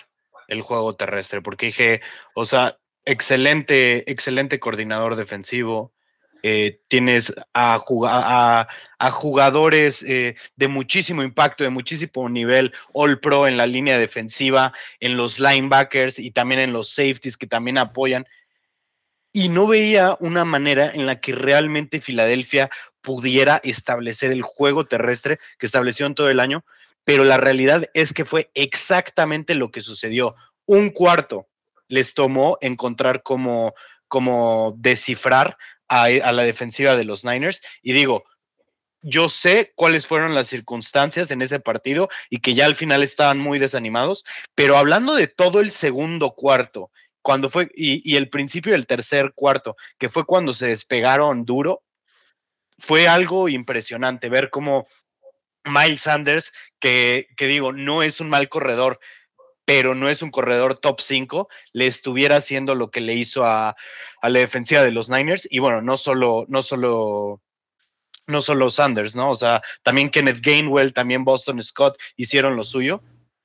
[0.48, 2.02] el juego terrestre, porque dije,
[2.36, 5.95] o sea, excelente, excelente coordinador defensivo.
[6.48, 7.80] Eh, tienes a,
[9.10, 15.18] jugadores eh, de muchísimo impacto, de muchísimo nivel, All Pro en la línea defensiva, en
[15.18, 18.28] los linebackers y también en los safeties que también apoyan.
[19.34, 22.70] Y no veía una manera en la que realmente Filadelfia
[23.02, 26.64] pudiera establecer el juego terrestre que estableció en todo el año,
[27.04, 30.36] pero la realidad es que fue exactamente lo que sucedió.
[30.68, 31.48] Un cuarto
[31.88, 33.74] les tomó encontrar cómo,
[34.78, 37.62] descifrar a, a la defensiva de los Niners.
[37.82, 38.26] Y digo,
[39.02, 43.40] yo sé cuáles fueron las circunstancias en ese partido y que ya al final estaban
[43.40, 44.26] muy desanimados,
[44.56, 49.34] pero hablando de todo el segundo cuarto, cuando fue, y, y, el principio del tercer
[49.34, 51.84] cuarto, que fue cuando se despegaron duro,
[52.78, 54.88] fue algo impresionante ver cómo
[55.66, 59.00] Miles Sanders, que, digo, no es un mal corredor,
[59.66, 63.76] pero no es un corredor top 5, le estuviera haciendo lo que le hizo a,
[64.22, 65.48] la defensiva de los Niners.
[65.52, 67.42] Y bueno, no solo, no solo,
[68.28, 69.32] no solo Sanders, ¿no?
[69.32, 73.02] O sea, también Kenneth Gainwell, también Boston Scott hicieron lo suyo.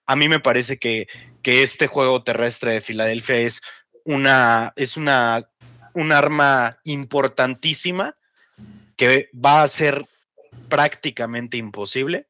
[0.06, 1.06] A mí me parece que,
[1.42, 3.62] que este juego terrestre de Filadelfia es
[4.04, 5.48] una, es una,
[5.94, 8.16] un arma importantísima
[8.96, 10.06] que va a ser
[10.68, 12.26] prácticamente imposible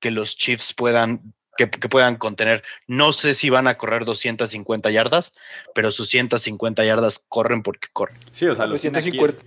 [0.00, 2.62] que los Chiefs puedan que, puedan contener.
[2.86, 5.34] No sé si van a correr 250 yardas,
[5.74, 8.16] pero sus 150 yardas corren porque corren.
[8.32, 9.42] Sí, o sea, los 150,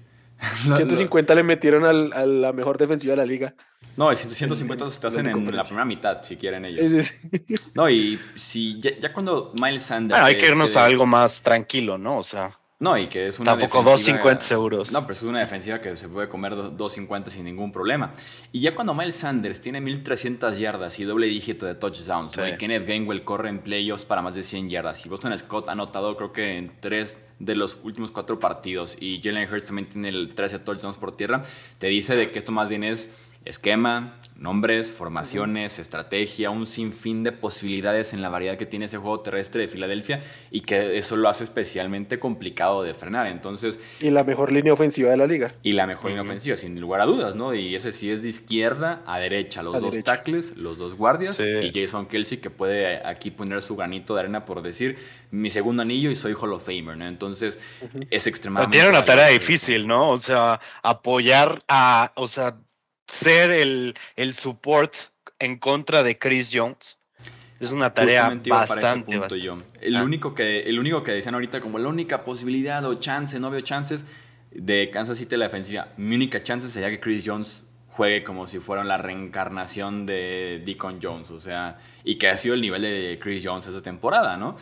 [0.63, 3.55] 150 le metieron a la mejor defensiva de la liga.
[3.97, 7.13] No, 150 se hacen en la primera mitad, si quieren ellos.
[7.73, 10.21] No, y si ya, cuando Miles Sanders.
[10.21, 12.17] hay que irnos a algo más tranquilo, ¿no?
[12.17, 12.58] O sea.
[12.81, 14.93] No, y que es una Tampoco 2.50 euros.
[14.93, 18.13] No, pero es una defensiva que se puede comer 2.50 sin ningún problema.
[18.53, 22.87] Y ya cuando Miles Sanders tiene 1.300 yardas y doble dígito de touchdowns, y Kenneth
[22.87, 26.31] Gainwell corre en playoffs para más de 100 yardas, y Boston Scott ha anotado creo
[26.31, 30.59] que en tres de los últimos cuatro partidos, y Jalen Hurts también tiene el 13
[30.59, 31.41] touchdowns por tierra,
[31.79, 33.11] te dice de que esto más bien es
[33.45, 39.19] esquema, nombres, formaciones, estrategia, un sinfín de posibilidades en la variedad que tiene ese juego
[39.21, 40.21] terrestre de Filadelfia
[40.51, 43.27] y que eso lo hace especialmente complicado de frenar.
[43.27, 45.51] Entonces, y la mejor línea ofensiva de la liga.
[45.63, 47.53] Y la mejor línea ofensiva, sin lugar a dudas, ¿no?
[47.53, 51.71] Y ese sí es de izquierda a derecha, los dos tackles, los dos guardias y
[51.73, 54.97] Jason Kelsey que puede aquí poner su granito de arena por decir
[55.31, 57.07] mi segundo anillo y soy Hall of Famer, ¿no?
[57.07, 57.59] Entonces,
[58.09, 58.77] es extremadamente...
[58.77, 60.09] tiene una tarea difícil, ¿no?
[60.11, 62.57] O sea, apoyar a, o sea,
[63.09, 64.93] ser el, el support
[65.39, 66.97] en contra de Chris Jones
[67.59, 69.19] es una tarea bastante,
[69.81, 70.03] El, ah.
[70.03, 73.61] único que, el único que decían ahorita como la única posibilidad o chance, no veo
[73.61, 74.05] chances
[74.51, 75.89] de Kansas City la defensiva.
[75.97, 77.67] Mi única chance sería que Chris Jones
[77.99, 82.55] juegue como si fuera la reencarnación de Deacon Jones, o sea, y que ha sido
[82.55, 84.55] el nivel de Chris Jones esta temporada, ¿no?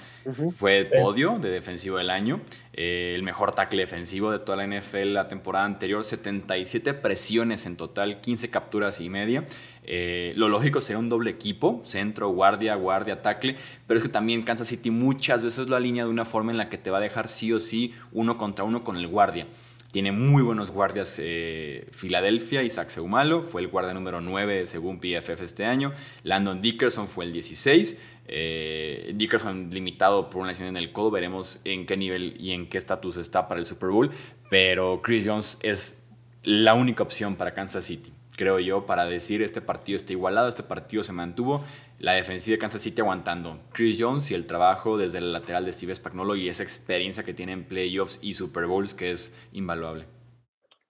[0.55, 2.41] Fue podio de defensivo del año,
[2.73, 7.77] eh, el mejor tackle defensivo de toda la NFL la temporada anterior, 77 presiones en
[7.77, 9.45] total, 15 capturas y media.
[9.83, 14.41] Eh, lo lógico sería un doble equipo, centro, guardia, guardia, tackle, pero es que también
[14.41, 17.01] Kansas City muchas veces lo alinea de una forma en la que te va a
[17.01, 19.45] dejar sí o sí uno contra uno con el guardia.
[19.91, 25.41] Tiene muy buenos guardias eh, Filadelfia, Isaac Seumalo fue el guardia número 9 según PFF
[25.41, 30.91] este año, Landon Dickerson fue el 16, eh, Dickerson limitado por una lesión en el
[30.91, 34.11] codo, veremos en qué nivel y en qué estatus está para el Super Bowl,
[34.49, 36.03] pero Chris Jones es
[36.43, 40.63] la única opción para Kansas City creo yo, para decir este partido está igualado, este
[40.63, 41.65] partido se mantuvo,
[41.99, 43.59] la defensiva de Kansas City aguantando.
[43.73, 47.33] Chris Jones y el trabajo desde el lateral de Steve Spagnuolo y esa experiencia que
[47.33, 50.05] tiene en playoffs y Super Bowls que es invaluable.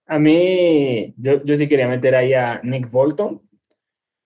[0.06, 3.42] A mí, yo, yo sí quería meter ahí a Nick Bolton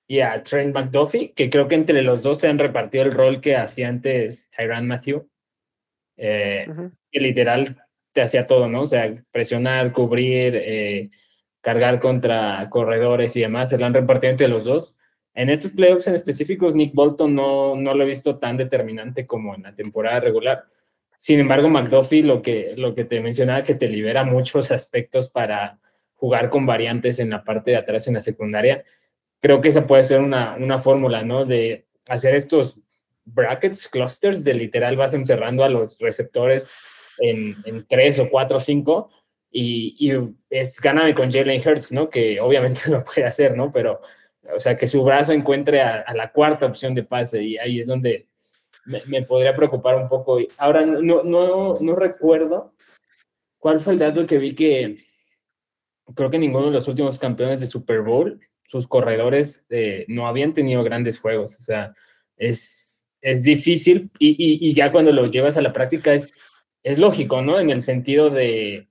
[0.07, 3.41] y a Trent McDuffie, que creo que entre los dos se han repartido el rol
[3.41, 5.29] que hacía antes Tyran Matthew,
[6.17, 6.67] eh,
[7.11, 8.83] que literal te hacía todo, ¿no?
[8.83, 11.11] O sea, presionar, cubrir, eh,
[11.63, 14.99] cargar contra corredores y demás, se lo han repartido entre los dos.
[15.33, 19.55] En estos playoffs en específicos, Nick Bolton no, no lo he visto tan determinante como
[19.55, 20.65] en la temporada regular.
[21.17, 25.79] Sin embargo, McDuffie, lo que, lo que te mencionaba, que te libera muchos aspectos para
[26.15, 28.85] jugar con variantes en la parte de atrás en la secundaria,
[29.41, 31.45] creo que esa puede ser una, una fórmula, ¿no?
[31.45, 32.81] De hacer estos
[33.25, 36.73] brackets, clusters, de literal vas encerrando a los receptores
[37.19, 39.11] en, en tres o cuatro o cinco
[39.53, 40.13] y,
[40.49, 42.09] es gáname con Jalen Hurts, ¿no?
[42.09, 43.71] Que obviamente lo puede hacer, ¿no?
[43.71, 44.01] Pero,
[44.55, 47.87] o sea, que su brazo encuentre a, la cuarta opción de pase y ahí es
[47.87, 48.29] donde
[49.07, 50.39] me, podría preocupar un poco.
[50.57, 52.75] Ahora, no, no, no recuerdo
[53.59, 54.99] cuál fue el dato que vi que,
[56.15, 60.55] creo que ninguno de los últimos campeones de Super Bowl, sus corredores eh, no habían
[60.55, 61.59] tenido grandes juegos.
[61.59, 61.95] O sea,
[62.37, 64.35] es, es difícil y,
[64.67, 66.33] y, ya cuando lo llevas a la práctica es,
[66.83, 67.61] es lógico, ¿no?
[67.61, 68.89] En el sentido de,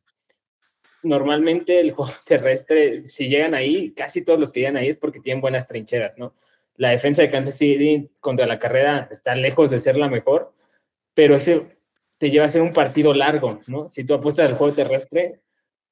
[1.03, 5.19] normalmente el juego terrestre, si llegan ahí, casi todos los que llegan ahí es porque
[5.19, 6.33] tienen buenas trincheras, ¿no?
[6.75, 10.53] La defensa de Kansas City contra la carrera está lejos de ser la mejor,
[11.13, 11.77] pero ese
[12.17, 13.89] te lleva a ser un partido largo, ¿no?
[13.89, 15.41] Si tú apuestas al juego terrestre,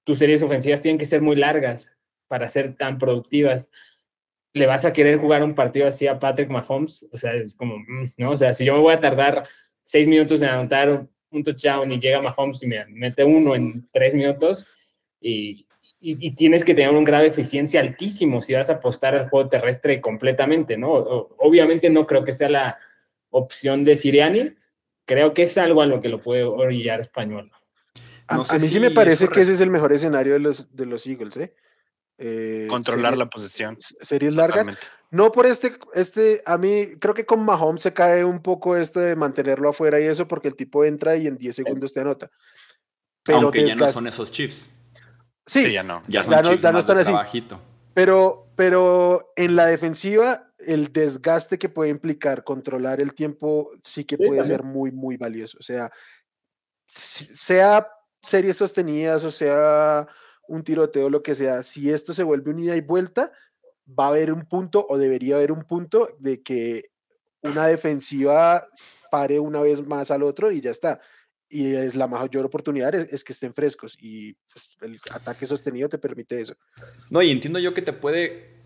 [0.03, 1.87] tus series ofensivas tienen que ser muy largas
[2.27, 3.71] para ser tan productivas.
[4.53, 7.77] Le vas a querer jugar un partido así a Patrick Mahomes, o sea, es como,
[7.79, 8.31] mm, ¿no?
[8.31, 9.47] O sea, si yo me voy a tardar
[9.83, 14.13] seis minutos en anotar un touchdown y llega Mahomes y me mete uno en tres
[14.13, 14.67] minutos,
[15.21, 15.65] y,
[15.99, 19.49] y, tienes que tener un grado de eficiencia altísimo si vas a apostar al juego
[19.49, 20.91] terrestre completamente, ¿no?
[20.91, 22.77] Obviamente no creo que sea la
[23.29, 24.55] opción de Siriani,
[25.05, 27.51] creo que es algo a lo que lo puede orillar español.
[28.27, 31.05] A, mí sí me parece que ese es el mejor escenario de los, de los
[31.07, 31.55] Eagles, ¿eh?
[32.19, 33.75] eh Controlar la posición.
[33.79, 34.67] Series largas.
[35.11, 38.99] No por este, este, a mí creo que con Mahomes se cae un poco esto
[38.99, 42.29] de mantenerlo afuera y eso porque el tipo entra y en 10 segundos te anota.
[43.23, 44.71] Pero Aunque ya no son esos chips.
[45.49, 46.01] Sí, ya no.
[46.07, 47.11] Ya, son chips no, están así.
[47.95, 54.17] Pero, pero en la defensiva, el desgaste que puede implicar controlar el tiempo sí que
[54.17, 55.57] puede ser muy, muy valioso.
[55.59, 55.91] O sea,
[56.87, 57.87] sea
[58.21, 60.07] series sostenidas o sea
[60.47, 63.31] un tiroteo, lo que sea, si esto se vuelve unida y vuelta,
[63.87, 66.83] va a haber un punto o debería haber un punto de que
[67.41, 68.63] una defensiva
[69.11, 70.99] pare una vez más al otro y ya está.
[71.49, 75.97] Y es la mayor oportunidad es, que estén frescos y pues, el ataque sostenido te
[75.97, 76.55] permite eso.
[77.09, 78.59] No, y entiendo yo que te puede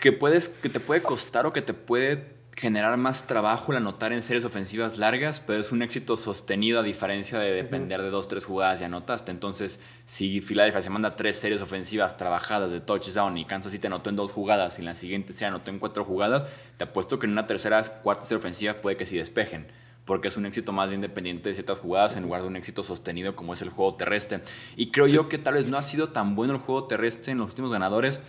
[0.00, 4.12] que puedes que te puede costar o que te puede generar más trabajo el anotar
[4.12, 8.28] en series ofensivas largas, pero es un éxito sostenido a diferencia de depender de dos,
[8.28, 9.30] tres jugadas y anotaste.
[9.30, 14.10] Entonces, si Philadelphia se manda tres series ofensivas trabajadas de touchdown y Kansas City anotó
[14.10, 16.46] en dos jugadas y en la siguiente se anotó en cuatro jugadas,
[16.76, 19.66] te apuesto que en una tercera, cuarta serie ofensiva puede que sí despejen
[20.04, 22.82] porque es un éxito más bien dependiente de ciertas jugadas en lugar de un éxito
[22.82, 24.42] sostenido como es el juego terrestre.
[24.76, 27.38] Y creo yo que tal vez no ha sido tan bueno el juego terrestre en
[27.38, 28.20] los últimos ganadores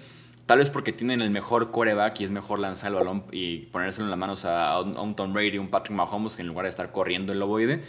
[0.46, 4.08] Tal vez porque tienen el mejor coreback y es mejor lanzar el balón y ponérselo
[4.08, 7.32] en las manos a, un Tom Brady, un Patrick Mahomes, en lugar de estar corriendo
[7.32, 7.82] el loboide.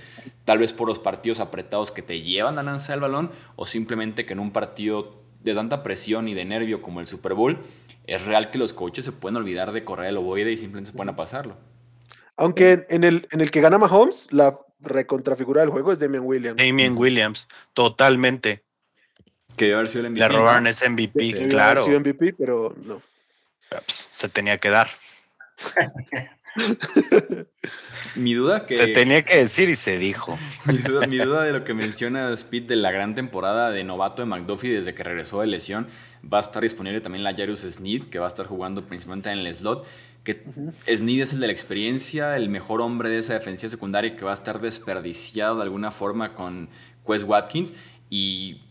[0.45, 4.25] Tal vez por los partidos apretados que te llevan a lanzar el balón o simplemente
[4.25, 7.59] que en un partido de tanta presión y de nervio como el Super Bowl,
[8.07, 10.97] es real que los coaches se pueden olvidar de correr el ovoide y simplemente se
[10.97, 11.57] pueden pasarlo.
[12.37, 16.57] Aunque en el, en el que gana Mahomes, la recontrafigura del juego es Damian Williams.
[16.57, 18.63] Damian Williams, totalmente.
[19.57, 20.21] Que debe haber sido el MVP.
[20.21, 21.83] Le robaron ese MVP, sí, claro.
[21.83, 23.01] Haber sido MVP, pero no.
[23.69, 24.91] Pues, se tenía que dar.
[28.17, 28.77] mi duda que.
[28.77, 30.39] Se tenía que decir y se dijo.
[30.67, 34.23] mi, duda, mi duda de lo que menciona Speed de la gran temporada de novato
[34.23, 35.89] de McDuffie desde que regresó de lesión.
[36.25, 39.39] Va a estar disponible también la Jarius Sneed, que va a estar jugando principalmente en
[39.39, 39.87] el slot.
[40.25, 40.43] Que
[40.87, 44.31] Sneed es el de la experiencia, el mejor hombre de esa defensiva secundaria que va
[44.31, 46.69] a estar desperdiciado de alguna forma con
[47.07, 47.75] Quest Watkins.
[48.11, 48.63] Y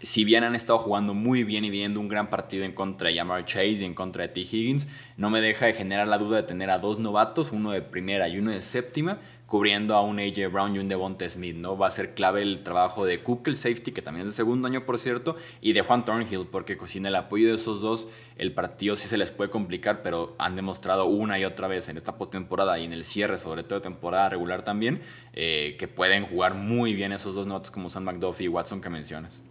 [0.00, 3.14] si bien han estado jugando muy bien y viendo un gran partido en contra de
[3.14, 4.40] Yamar Chase y en contra de T.
[4.40, 7.82] Higgins, no me deja de generar la duda de tener a dos novatos, uno de
[7.82, 11.78] primera y uno de séptima, cubriendo a un AJ Brown y un Devonta Smith, ¿no?
[11.78, 14.66] Va a ser clave el trabajo de Cook, el safety, que también es de segundo
[14.66, 18.52] año, por cierto, y de Juan Thornhill, porque sin el apoyo de esos dos, el
[18.52, 22.18] partido sí se les puede complicar, pero han demostrado una y otra vez en esta
[22.18, 25.00] postemporada y en el cierre, sobre todo de temporada regular también,
[25.32, 28.90] eh, que pueden jugar muy bien esos dos novatos como son McDuffie y Watson que
[28.90, 29.44] mencionas.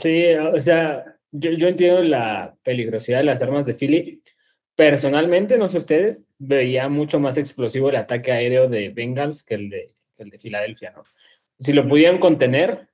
[0.00, 4.22] Sí, o sea, yo, yo entiendo la peligrosidad de las armas de Philly.
[4.74, 9.70] Personalmente, no sé ustedes, veía mucho más explosivo el ataque aéreo de Bengals que el
[9.70, 11.04] de, el de Filadelfia, ¿no?
[11.58, 12.88] Si lo pudieran contener,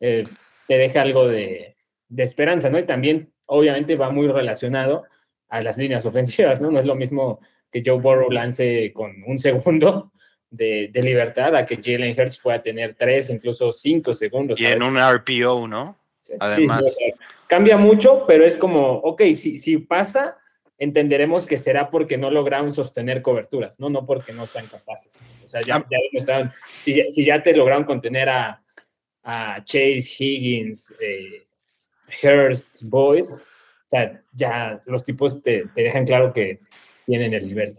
[0.00, 0.24] eh,
[0.66, 1.76] te deja algo de,
[2.08, 2.78] de, esperanza, ¿no?
[2.80, 5.04] Y también, obviamente, va muy relacionado
[5.48, 6.72] a las líneas ofensivas, ¿no?
[6.72, 7.38] No es lo mismo
[7.70, 10.12] que Joe Burrow lance con un segundo
[10.50, 14.60] de, de libertad a que Jalen Hurts pueda tener tres, incluso cinco segundos.
[14.60, 16.01] Y en un RPO, ¿no?
[16.38, 16.96] Además.
[17.46, 20.38] cambia mucho, pero es como, ok, si, si pasa,
[20.78, 23.88] entenderemos que será porque no lograron sostener coberturas, ¿no?
[23.90, 25.20] No porque no sean capaces.
[25.44, 28.62] O sea, ya, ya si, si, ya te lograron contener a,
[29.22, 31.46] a Chase, Higgins, eh,
[32.22, 33.38] Hurst, Boyd, o
[33.88, 36.58] sea, ya los tipos te, te dejan claro que
[37.06, 37.76] tienen el nivel.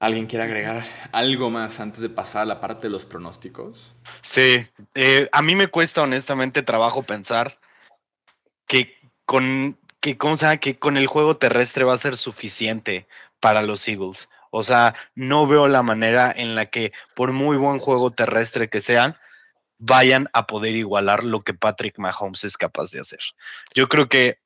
[0.00, 0.82] ¿Alguien quiere agregar
[1.12, 3.94] algo más antes de pasar a la parte de los pronósticos?
[4.22, 7.58] Sí, eh, a mí me cuesta honestamente trabajo pensar
[8.66, 8.96] que
[9.26, 13.06] con, que, ¿cómo se que con el juego terrestre va a ser suficiente
[13.40, 14.28] para los Eagles.
[14.50, 18.80] O sea, no veo la manera en la que, por muy buen juego terrestre que
[18.80, 19.16] sean,
[19.78, 23.20] vayan a poder igualar lo que Patrick Mahomes es capaz de hacer.
[23.74, 24.38] Yo creo que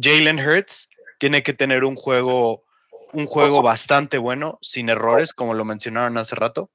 [0.00, 0.88] Jalen Hurts
[1.18, 2.64] tiene que tener un juego,
[3.12, 6.70] un juego bastante bueno, sin errores, como lo mencionaron hace rato,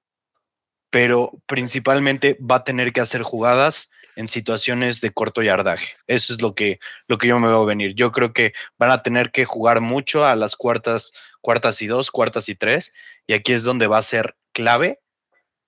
[0.89, 5.95] pero principalmente va a tener que hacer jugadas en situaciones de corto yardaje.
[6.07, 7.95] Eso es lo que, lo que yo me veo venir.
[7.95, 12.11] Yo creo que van a tener que jugar mucho a las cuartas, cuartas y dos,
[12.11, 12.93] cuartas y tres,
[13.25, 14.99] y aquí es donde va a ser clave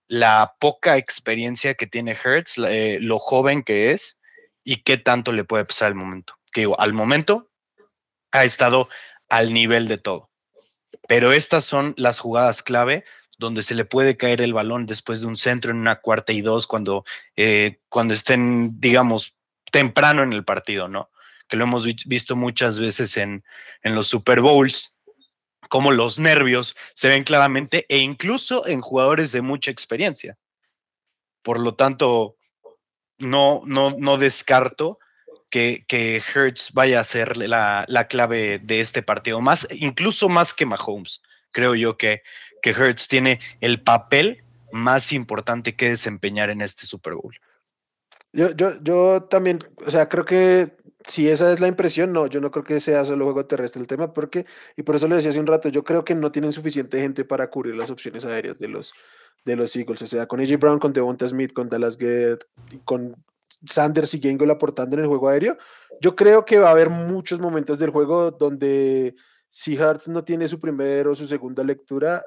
[0.07, 4.21] la poca experiencia que tiene Hertz, eh, lo joven que es
[4.63, 6.35] y qué tanto le puede pasar al momento.
[6.51, 7.49] Que al momento
[8.31, 8.89] ha estado
[9.29, 10.29] al nivel de todo.
[11.07, 13.03] Pero estas son las jugadas clave
[13.37, 16.41] donde se le puede caer el balón después de un centro en una cuarta y
[16.41, 17.03] dos cuando,
[17.35, 19.35] eh, cuando estén, digamos,
[19.71, 21.09] temprano en el partido, ¿no?
[21.47, 23.43] Que lo hemos visto muchas veces en,
[23.83, 24.95] en los Super Bowls,
[25.69, 30.37] como los nervios se ven claramente e incluso en jugadores de mucha experiencia.
[31.41, 32.37] Por lo tanto,
[33.17, 34.99] no, no, no descarto
[35.55, 40.53] que, que Hertz vaya a ser la, la, clave de este partido, más, incluso más
[40.53, 41.21] que Mahomes.
[41.53, 42.23] Creo yo que,
[42.61, 44.43] que Hertz tiene el papel
[44.73, 47.33] más importante que desempeñar en este Super Bowl.
[48.33, 50.75] Yo, yo, yo también, o sea, creo que
[51.07, 53.87] si esa es la impresión, no, yo no creo que sea solo juego terrestre el
[53.87, 54.45] tema, porque,
[54.75, 57.23] y por eso lo decía hace un rato, yo creo que no tienen suficiente gente
[57.23, 58.93] para cubrir las opciones aéreas de los,
[59.45, 62.45] de los Eagles, o sea, con AJ Brown, con Devonta Smith, con Dallas Gett,
[62.83, 63.15] con
[63.65, 65.57] Sanders y Gengol aportando en el juego aéreo,
[66.01, 69.15] yo creo que va a haber muchos momentos del juego donde
[69.49, 72.23] si Hearts no tiene su primera o su segunda lectura,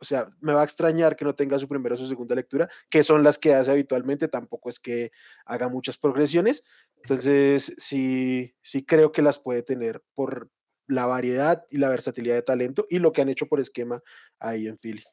[0.00, 2.68] o sea, me va a extrañar que no tenga su primera o su segunda lectura,
[2.88, 5.10] que son las que hace habitualmente, tampoco es que
[5.44, 6.64] haga muchas progresiones,
[7.02, 10.50] entonces, sí, sí creo que las puede tener por
[10.86, 14.02] la variedad y la versatilidad de talento y lo que han hecho por esquema
[14.38, 15.04] ahí en Philly.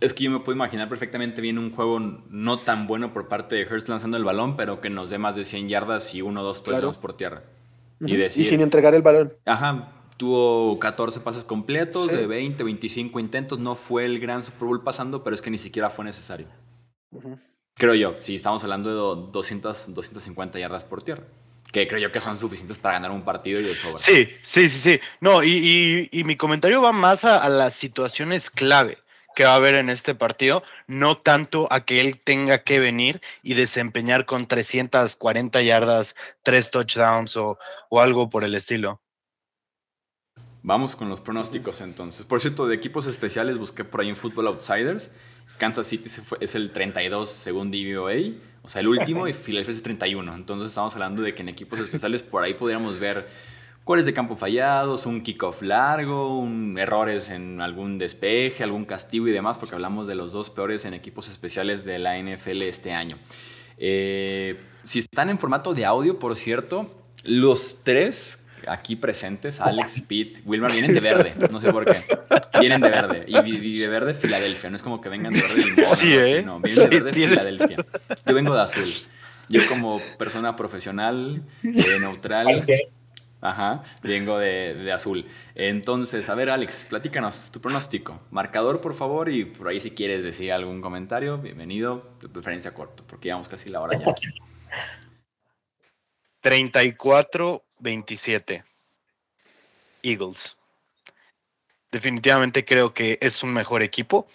[0.00, 3.56] Es que yo me puedo imaginar perfectamente bien un juego no tan bueno por parte
[3.56, 6.42] de Hurst lanzando el balón, pero que nos dé más de 100 yardas y uno
[6.42, 7.42] o dos touchdowns por tierra.
[8.00, 9.32] y, decir, y, sin entregar el balón.
[9.44, 13.58] Ajá, tuvo 14 pases completos de 20, 25 intentos.
[13.58, 16.46] No fue el gran Super Bowl pasando, pero es que ni siquiera fue necesario.
[17.74, 21.24] Creo yo, si estamos hablando de 200, 250 yardas por tierra.
[21.72, 23.98] Que creo yo que son suficientes para ganar un partido y de sobra.
[23.98, 25.00] Sí, sí, sí, sí.
[25.20, 28.98] No, y, mi comentario va más a, las situaciones clave
[29.38, 33.20] que va a haber en este partido, no tanto a que él tenga que venir
[33.44, 37.56] y desempeñar con 340 yardas, tres touchdowns o,
[37.88, 39.00] o algo por el estilo.
[40.62, 42.26] Vamos con los pronósticos entonces.
[42.26, 45.12] Por cierto, de equipos especiales busqué por ahí en Football Outsiders
[45.56, 46.10] Kansas City
[46.40, 48.14] es el 32 según DVOA,
[48.62, 50.34] o sea, el último, y Philadelphia es el 31.
[50.34, 53.28] Entonces estamos hablando de que en equipos especiales por ahí podríamos ver
[53.88, 59.30] cuáles de campo fallados, un kickoff largo, un, errores en algún despeje, algún castigo y
[59.30, 63.16] demás, porque hablamos de los dos peores en equipos especiales de la NFL este año.
[63.78, 66.86] Eh, si están en formato de audio, por cierto,
[67.24, 71.34] los tres aquí presentes, Alex, Pete, Wilmar, vienen de verde.
[71.50, 72.04] No sé por qué.
[72.60, 73.24] Vienen de verde.
[73.26, 74.68] Y, de verde Filadelfia.
[74.68, 75.96] No es como que vengan de verde limón.
[75.96, 76.42] Sí, ¿eh?
[76.42, 77.86] no, vienen de verde Filadelfia.
[78.26, 78.92] Yo vengo de azul.
[79.48, 82.66] Yo como persona profesional, eh, neutral.
[83.40, 85.24] Ajá, vengo de, de, azul.
[85.54, 88.20] Entonces, a ver, Alex, platícanos tu pronóstico.
[88.30, 93.04] Marcador, por favor, y por ahí si quieres decir algún comentario, bienvenido, de preferencia corto,
[93.06, 94.12] porque llevamos casi la hora ya.
[96.40, 98.64] 34 27.
[100.02, 100.56] Eagles.
[101.90, 104.26] Definitivamente creo que es un mejor equipo.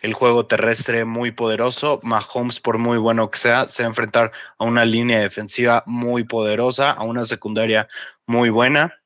[0.00, 2.00] El juego terrestre muy poderoso.
[2.02, 6.24] Mahomes, por muy bueno que sea, se va a enfrentar a una línea defensiva muy
[6.24, 7.86] poderosa, a una secundaria
[8.26, 9.00] muy buena.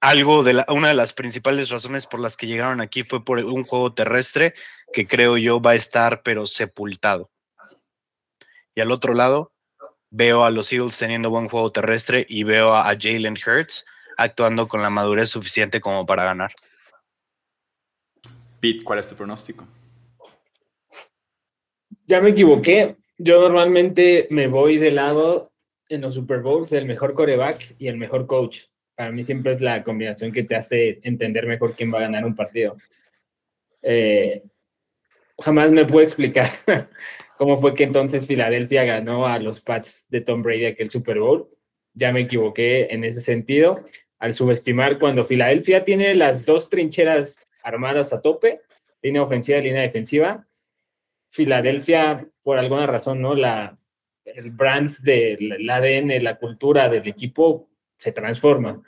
[0.00, 3.64] Algo de una de las principales razones por las que llegaron aquí fue por un
[3.64, 4.54] juego terrestre
[4.92, 7.30] que creo yo va a estar pero sepultado.
[8.74, 9.52] Y al otro lado,
[10.10, 13.84] veo a los Eagles teniendo buen juego terrestre y veo a, Jalen Hurts
[14.16, 16.52] actuando con la madurez suficiente como para ganar.
[18.60, 19.66] Pete, ¿cuál es tu pronóstico?
[22.06, 22.96] Ya me equivoqué.
[23.18, 25.52] Yo normalmente me voy de lado
[25.88, 28.62] en los Super Bowls del mejor coreback y el mejor coach.
[28.94, 32.24] Para mí siempre es la combinación que te hace entender mejor quién va a ganar
[32.24, 32.76] un partido.
[33.82, 34.42] Eh,
[35.38, 36.50] jamás me puedo explicar
[37.38, 41.48] cómo fue que entonces Filadelfia ganó a los Pats de Tom Brady aquel Super Bowl.
[41.94, 43.84] Ya me equivoqué en ese sentido
[44.18, 48.62] al subestimar cuando Filadelfia tiene las dos trincheras armadas a tope,
[49.02, 50.46] línea ofensiva y línea defensiva.
[51.30, 53.34] Filadelfia, por alguna razón, ¿no?
[53.34, 53.78] La,
[54.24, 58.82] el brand del ADN, la cultura del equipo se transforma.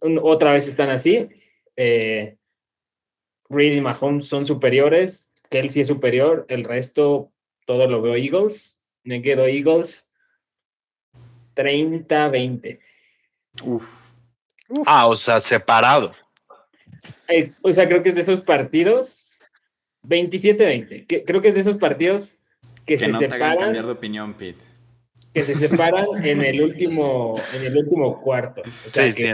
[0.00, 1.28] Otra vez están así.
[1.76, 2.36] Eh,
[3.48, 7.32] Reed y Mahomes son superiores, Kelsey es superior, el resto
[7.64, 8.82] todo lo veo Eagles.
[9.04, 10.10] Me quedo Eagles
[11.54, 12.80] 30-20.
[13.62, 13.90] Uf.
[14.86, 16.14] Ah, o sea, separado.
[17.28, 19.38] Eh, o sea, creo que es de esos partidos
[20.04, 21.24] 27-20.
[21.24, 22.36] Creo que es de esos partidos
[22.86, 23.58] que, se no separan.
[23.58, 24.64] Te cambiar de opinión, Pete.
[25.34, 28.62] Que se separan en el último, en el último cuarto.
[28.86, 29.26] O sea, sí,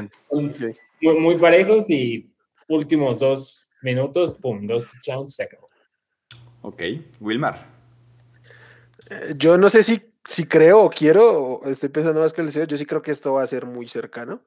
[1.01, 2.31] muy, muy, parejos y
[2.69, 5.69] últimos dos minutos, pum, dos touchdowns, se acabó.
[6.63, 6.83] Ok,
[7.21, 7.67] Wilmar.
[9.11, 12.49] Eh, yo no sé si, si creo o quiero, o estoy pensando más que el
[12.49, 14.41] deseo, yo sí creo que esto va a ser muy cercano.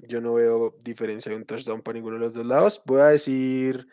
[0.00, 2.82] Yo no veo diferencia de un touchdown para ninguno de los dos lados.
[2.84, 3.86] Voy a decir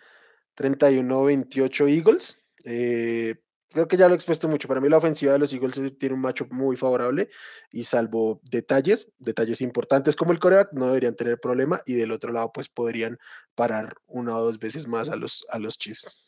[0.55, 2.45] 31-28 Eagles.
[2.65, 3.35] Eh,
[3.69, 4.67] creo que ya lo he expuesto mucho.
[4.67, 7.29] Para mí la ofensiva de los Eagles tiene un macho muy favorable
[7.71, 12.33] y salvo detalles, detalles importantes como el coreback, no deberían tener problema y del otro
[12.33, 13.17] lado pues podrían
[13.55, 16.25] parar una o dos veces más a los, a los Chiefs.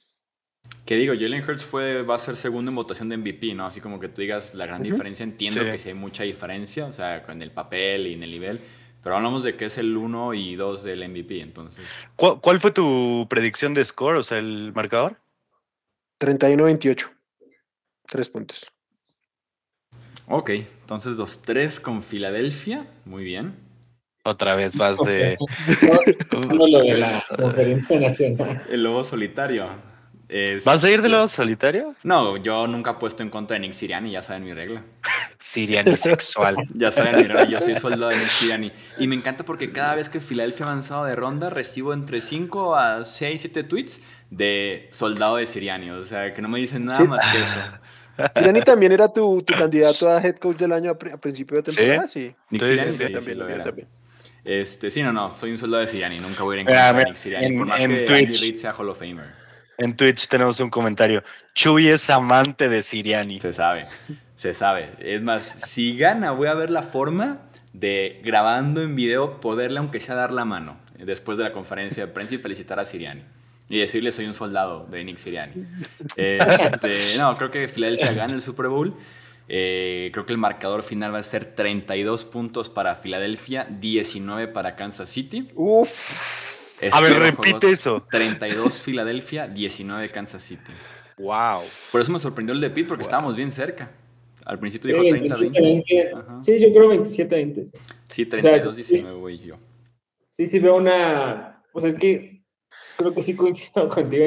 [0.86, 3.66] Que digo, Jalen Hurts fue, va a ser segundo en votación de MVP, ¿no?
[3.66, 6.94] Así como que tú digas la gran diferencia, entiendo que sí hay mucha diferencia, o
[6.94, 8.60] sea, en el papel y en el nivel,
[9.04, 11.86] pero hablamos de que es el 1 y 2 del MVP, entonces.
[12.16, 15.18] ¿Cuál, fue tu predicción de score, o sea, el marcador?
[16.20, 17.10] 31-28.
[18.08, 18.72] Tres puntos.
[20.28, 23.56] Ok, entonces los tres con Filadelfia, muy bien.
[24.24, 25.36] Otra vez vas de.
[26.32, 28.66] lo de la conferencia nacional.
[28.70, 29.66] El lobo solitario.
[30.66, 31.96] ¿Vas a ir de lobo solitario?
[32.04, 34.84] No, yo nunca he puesto en contra de Nick Siriani, ya saben mi regla.
[35.38, 36.56] Siriani sexual.
[36.74, 38.72] ya saben mi regla, yo soy soldado de Nick Siriani.
[38.98, 42.76] Y me encanta porque cada vez que Filadelfia ha avanzado de ronda, recibo entre 5
[42.76, 45.90] a 6, 7 tweets de soldado de Siriani.
[45.90, 48.32] O sea, que no me dicen nada más que eso.
[48.36, 52.08] Siriani también era tu, tu, candidato a head coach del año a, principio de temporada,
[52.08, 52.34] sí.
[52.50, 53.74] Nick Siriani sí, también, lo era.
[54.44, 56.94] Este, sí, no, no, soy un soldado de Siriani, nunca voy a ir en contra
[56.94, 58.10] de Nick Siriani, por más que Twitch.
[58.12, 59.41] Andy Reid sea Hall of Famer.
[59.78, 61.24] En Twitch tenemos un comentario.
[61.56, 63.40] Chuy es amante de Siriani.
[63.42, 63.86] Se sabe,
[64.36, 64.90] se sabe.
[65.00, 67.40] Es más, si gana, voy a ver la forma
[67.74, 72.12] de grabando en video poderle, aunque sea dar la mano después de la conferencia de
[72.12, 73.24] prensa y felicitar a Siriani.
[73.70, 75.66] Y decirle soy un soldado de Nick Siriani.
[76.16, 78.96] Este, no, creo que Filadelfia gana el Super Bowl.
[79.48, 84.76] Eh, creo que el marcador final va a ser 32 puntos para Filadelfia, 19 para
[84.76, 85.50] Kansas City.
[85.56, 86.51] Uf
[86.92, 88.06] a ver, repite eso.
[88.10, 90.72] 32 Filadelfia, 19 Kansas City.
[91.18, 91.62] Wow.
[91.92, 93.92] Por eso me sorprendió el de Pete porque estábamos bien cerca.
[94.46, 96.44] Al principio dijo 30-20.
[96.44, 97.72] Sí, yo creo 27-20.
[98.08, 99.56] Sí, 32-19, güey, yo.
[100.30, 101.64] Sí, sí, veo una.
[101.74, 102.44] O sea, es que
[102.98, 104.26] creo que sí coincido contigo.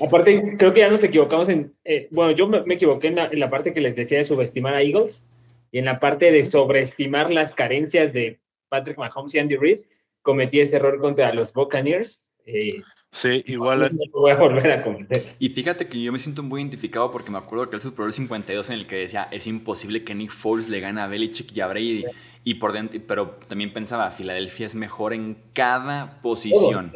[0.00, 1.74] Aparte, creo que ya nos equivocamos en.
[1.84, 4.74] Eh, bueno, yo me, equivoqué en la, en la, parte que les decía de subestimar
[4.74, 5.24] a Eagles
[5.70, 9.80] y en la parte de sobreestimar las carencias de Patrick Mahomes y Andy Reid
[10.26, 12.32] cometí ese error contra los Buccaneers.
[12.46, 13.92] Eh, sí, igual.
[13.92, 15.36] No voy a volver a cometer.
[15.38, 18.12] Y fíjate que yo me siento muy identificado porque me acuerdo que el Super Bowl
[18.12, 21.60] 52 en el que decía es imposible que Nick Foles le gane a Belichick y
[21.60, 22.04] a Brady.
[22.42, 26.92] Y por dentro, pero también pensaba, Filadelfia es mejor en cada posición.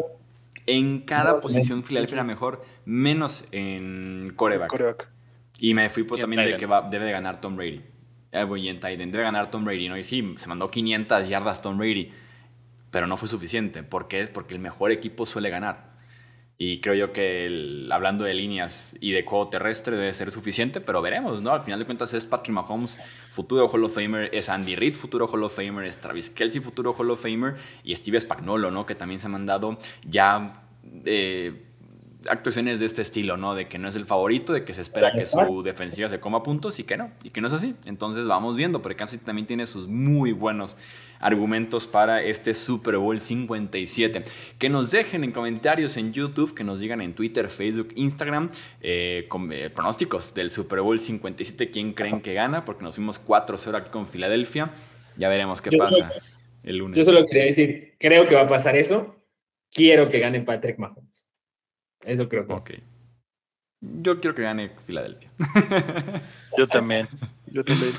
[0.66, 5.08] En cada posición Filadelfia era mejor, menos en coreback.
[5.60, 7.80] Y me fui por también de que debe de ganar Tom Brady.
[8.32, 9.96] Eh, voy en Titan, debe ganar Tom Brady, ¿no?
[9.96, 12.12] Y sí, se mandó 500 yardas Tom Brady
[12.90, 13.82] pero no fue suficiente.
[13.82, 14.26] ¿Por qué?
[14.26, 15.90] Porque el mejor equipo suele ganar.
[16.62, 21.00] Y creo yo que hablando de líneas y de juego terrestre debe ser suficiente, pero
[21.00, 21.52] veremos, ¿no?
[21.52, 22.98] Al final de cuentas es Patrick Mahomes,
[23.30, 26.92] futuro Hall of Famer, es Andy Reid, futuro Hall of Famer, es Travis Kelsey, futuro
[26.92, 28.84] Hall of Famer, y Steve Spagnolo, ¿no?
[28.84, 30.52] Que también se ha mandado ya
[31.06, 31.69] eh,
[32.28, 33.54] actuaciones de este estilo, ¿no?
[33.54, 36.42] De que no es el favorito, de que se espera que su defensiva se coma
[36.42, 37.74] puntos y que no, y que no es así.
[37.86, 40.76] Entonces vamos viendo, porque Kansas también tiene sus muy buenos
[41.20, 44.24] argumentos para este Super Bowl 57.
[44.58, 48.50] Que nos dejen en comentarios en YouTube, que nos digan en Twitter, Facebook, Instagram,
[48.80, 53.18] eh, con, eh, pronósticos del Super Bowl 57, quién creen que gana, porque nos fuimos
[53.18, 54.72] 4-0 aquí con Filadelfia.
[55.16, 56.10] Ya veremos qué pasa
[56.62, 56.98] el lunes.
[56.98, 59.16] Yo solo quería decir, creo que va a pasar eso.
[59.72, 61.09] Quiero que gane Patrick Mahomes.
[62.04, 62.52] Eso creo que.
[62.52, 62.70] Ok.
[63.80, 65.30] Yo quiero que gane Filadelfia.
[66.58, 67.08] Yo también.
[67.46, 67.92] Yo también.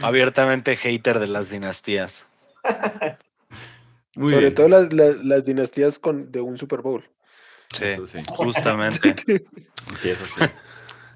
[0.00, 2.26] Abiertamente hater de las dinastías.
[4.14, 7.04] Sobre todo las, las, dinastías con, de un Super Bowl.
[7.72, 8.20] Sí, sí.
[8.28, 9.14] justamente.
[9.96, 10.42] sí, eso sí.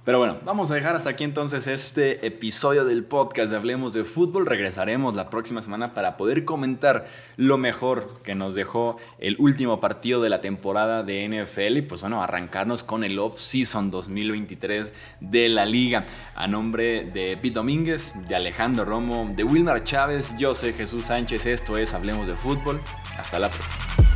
[0.07, 4.05] Pero bueno, vamos a dejar hasta aquí entonces este episodio del podcast de Hablemos de
[4.05, 4.47] Fútbol.
[4.47, 10.23] Regresaremos la próxima semana para poder comentar lo mejor que nos dejó el último partido
[10.23, 15.67] de la temporada de NFL y pues bueno, arrancarnos con el off-season 2023 de la
[15.67, 16.05] liga.
[16.37, 21.47] A nombre de Pete Domínguez, de Alejandro Romo, de Wilmar Chávez, yo soy Jesús Sánchez,
[21.47, 22.81] esto es Hablemos de Fútbol.
[23.19, 24.16] Hasta la próxima.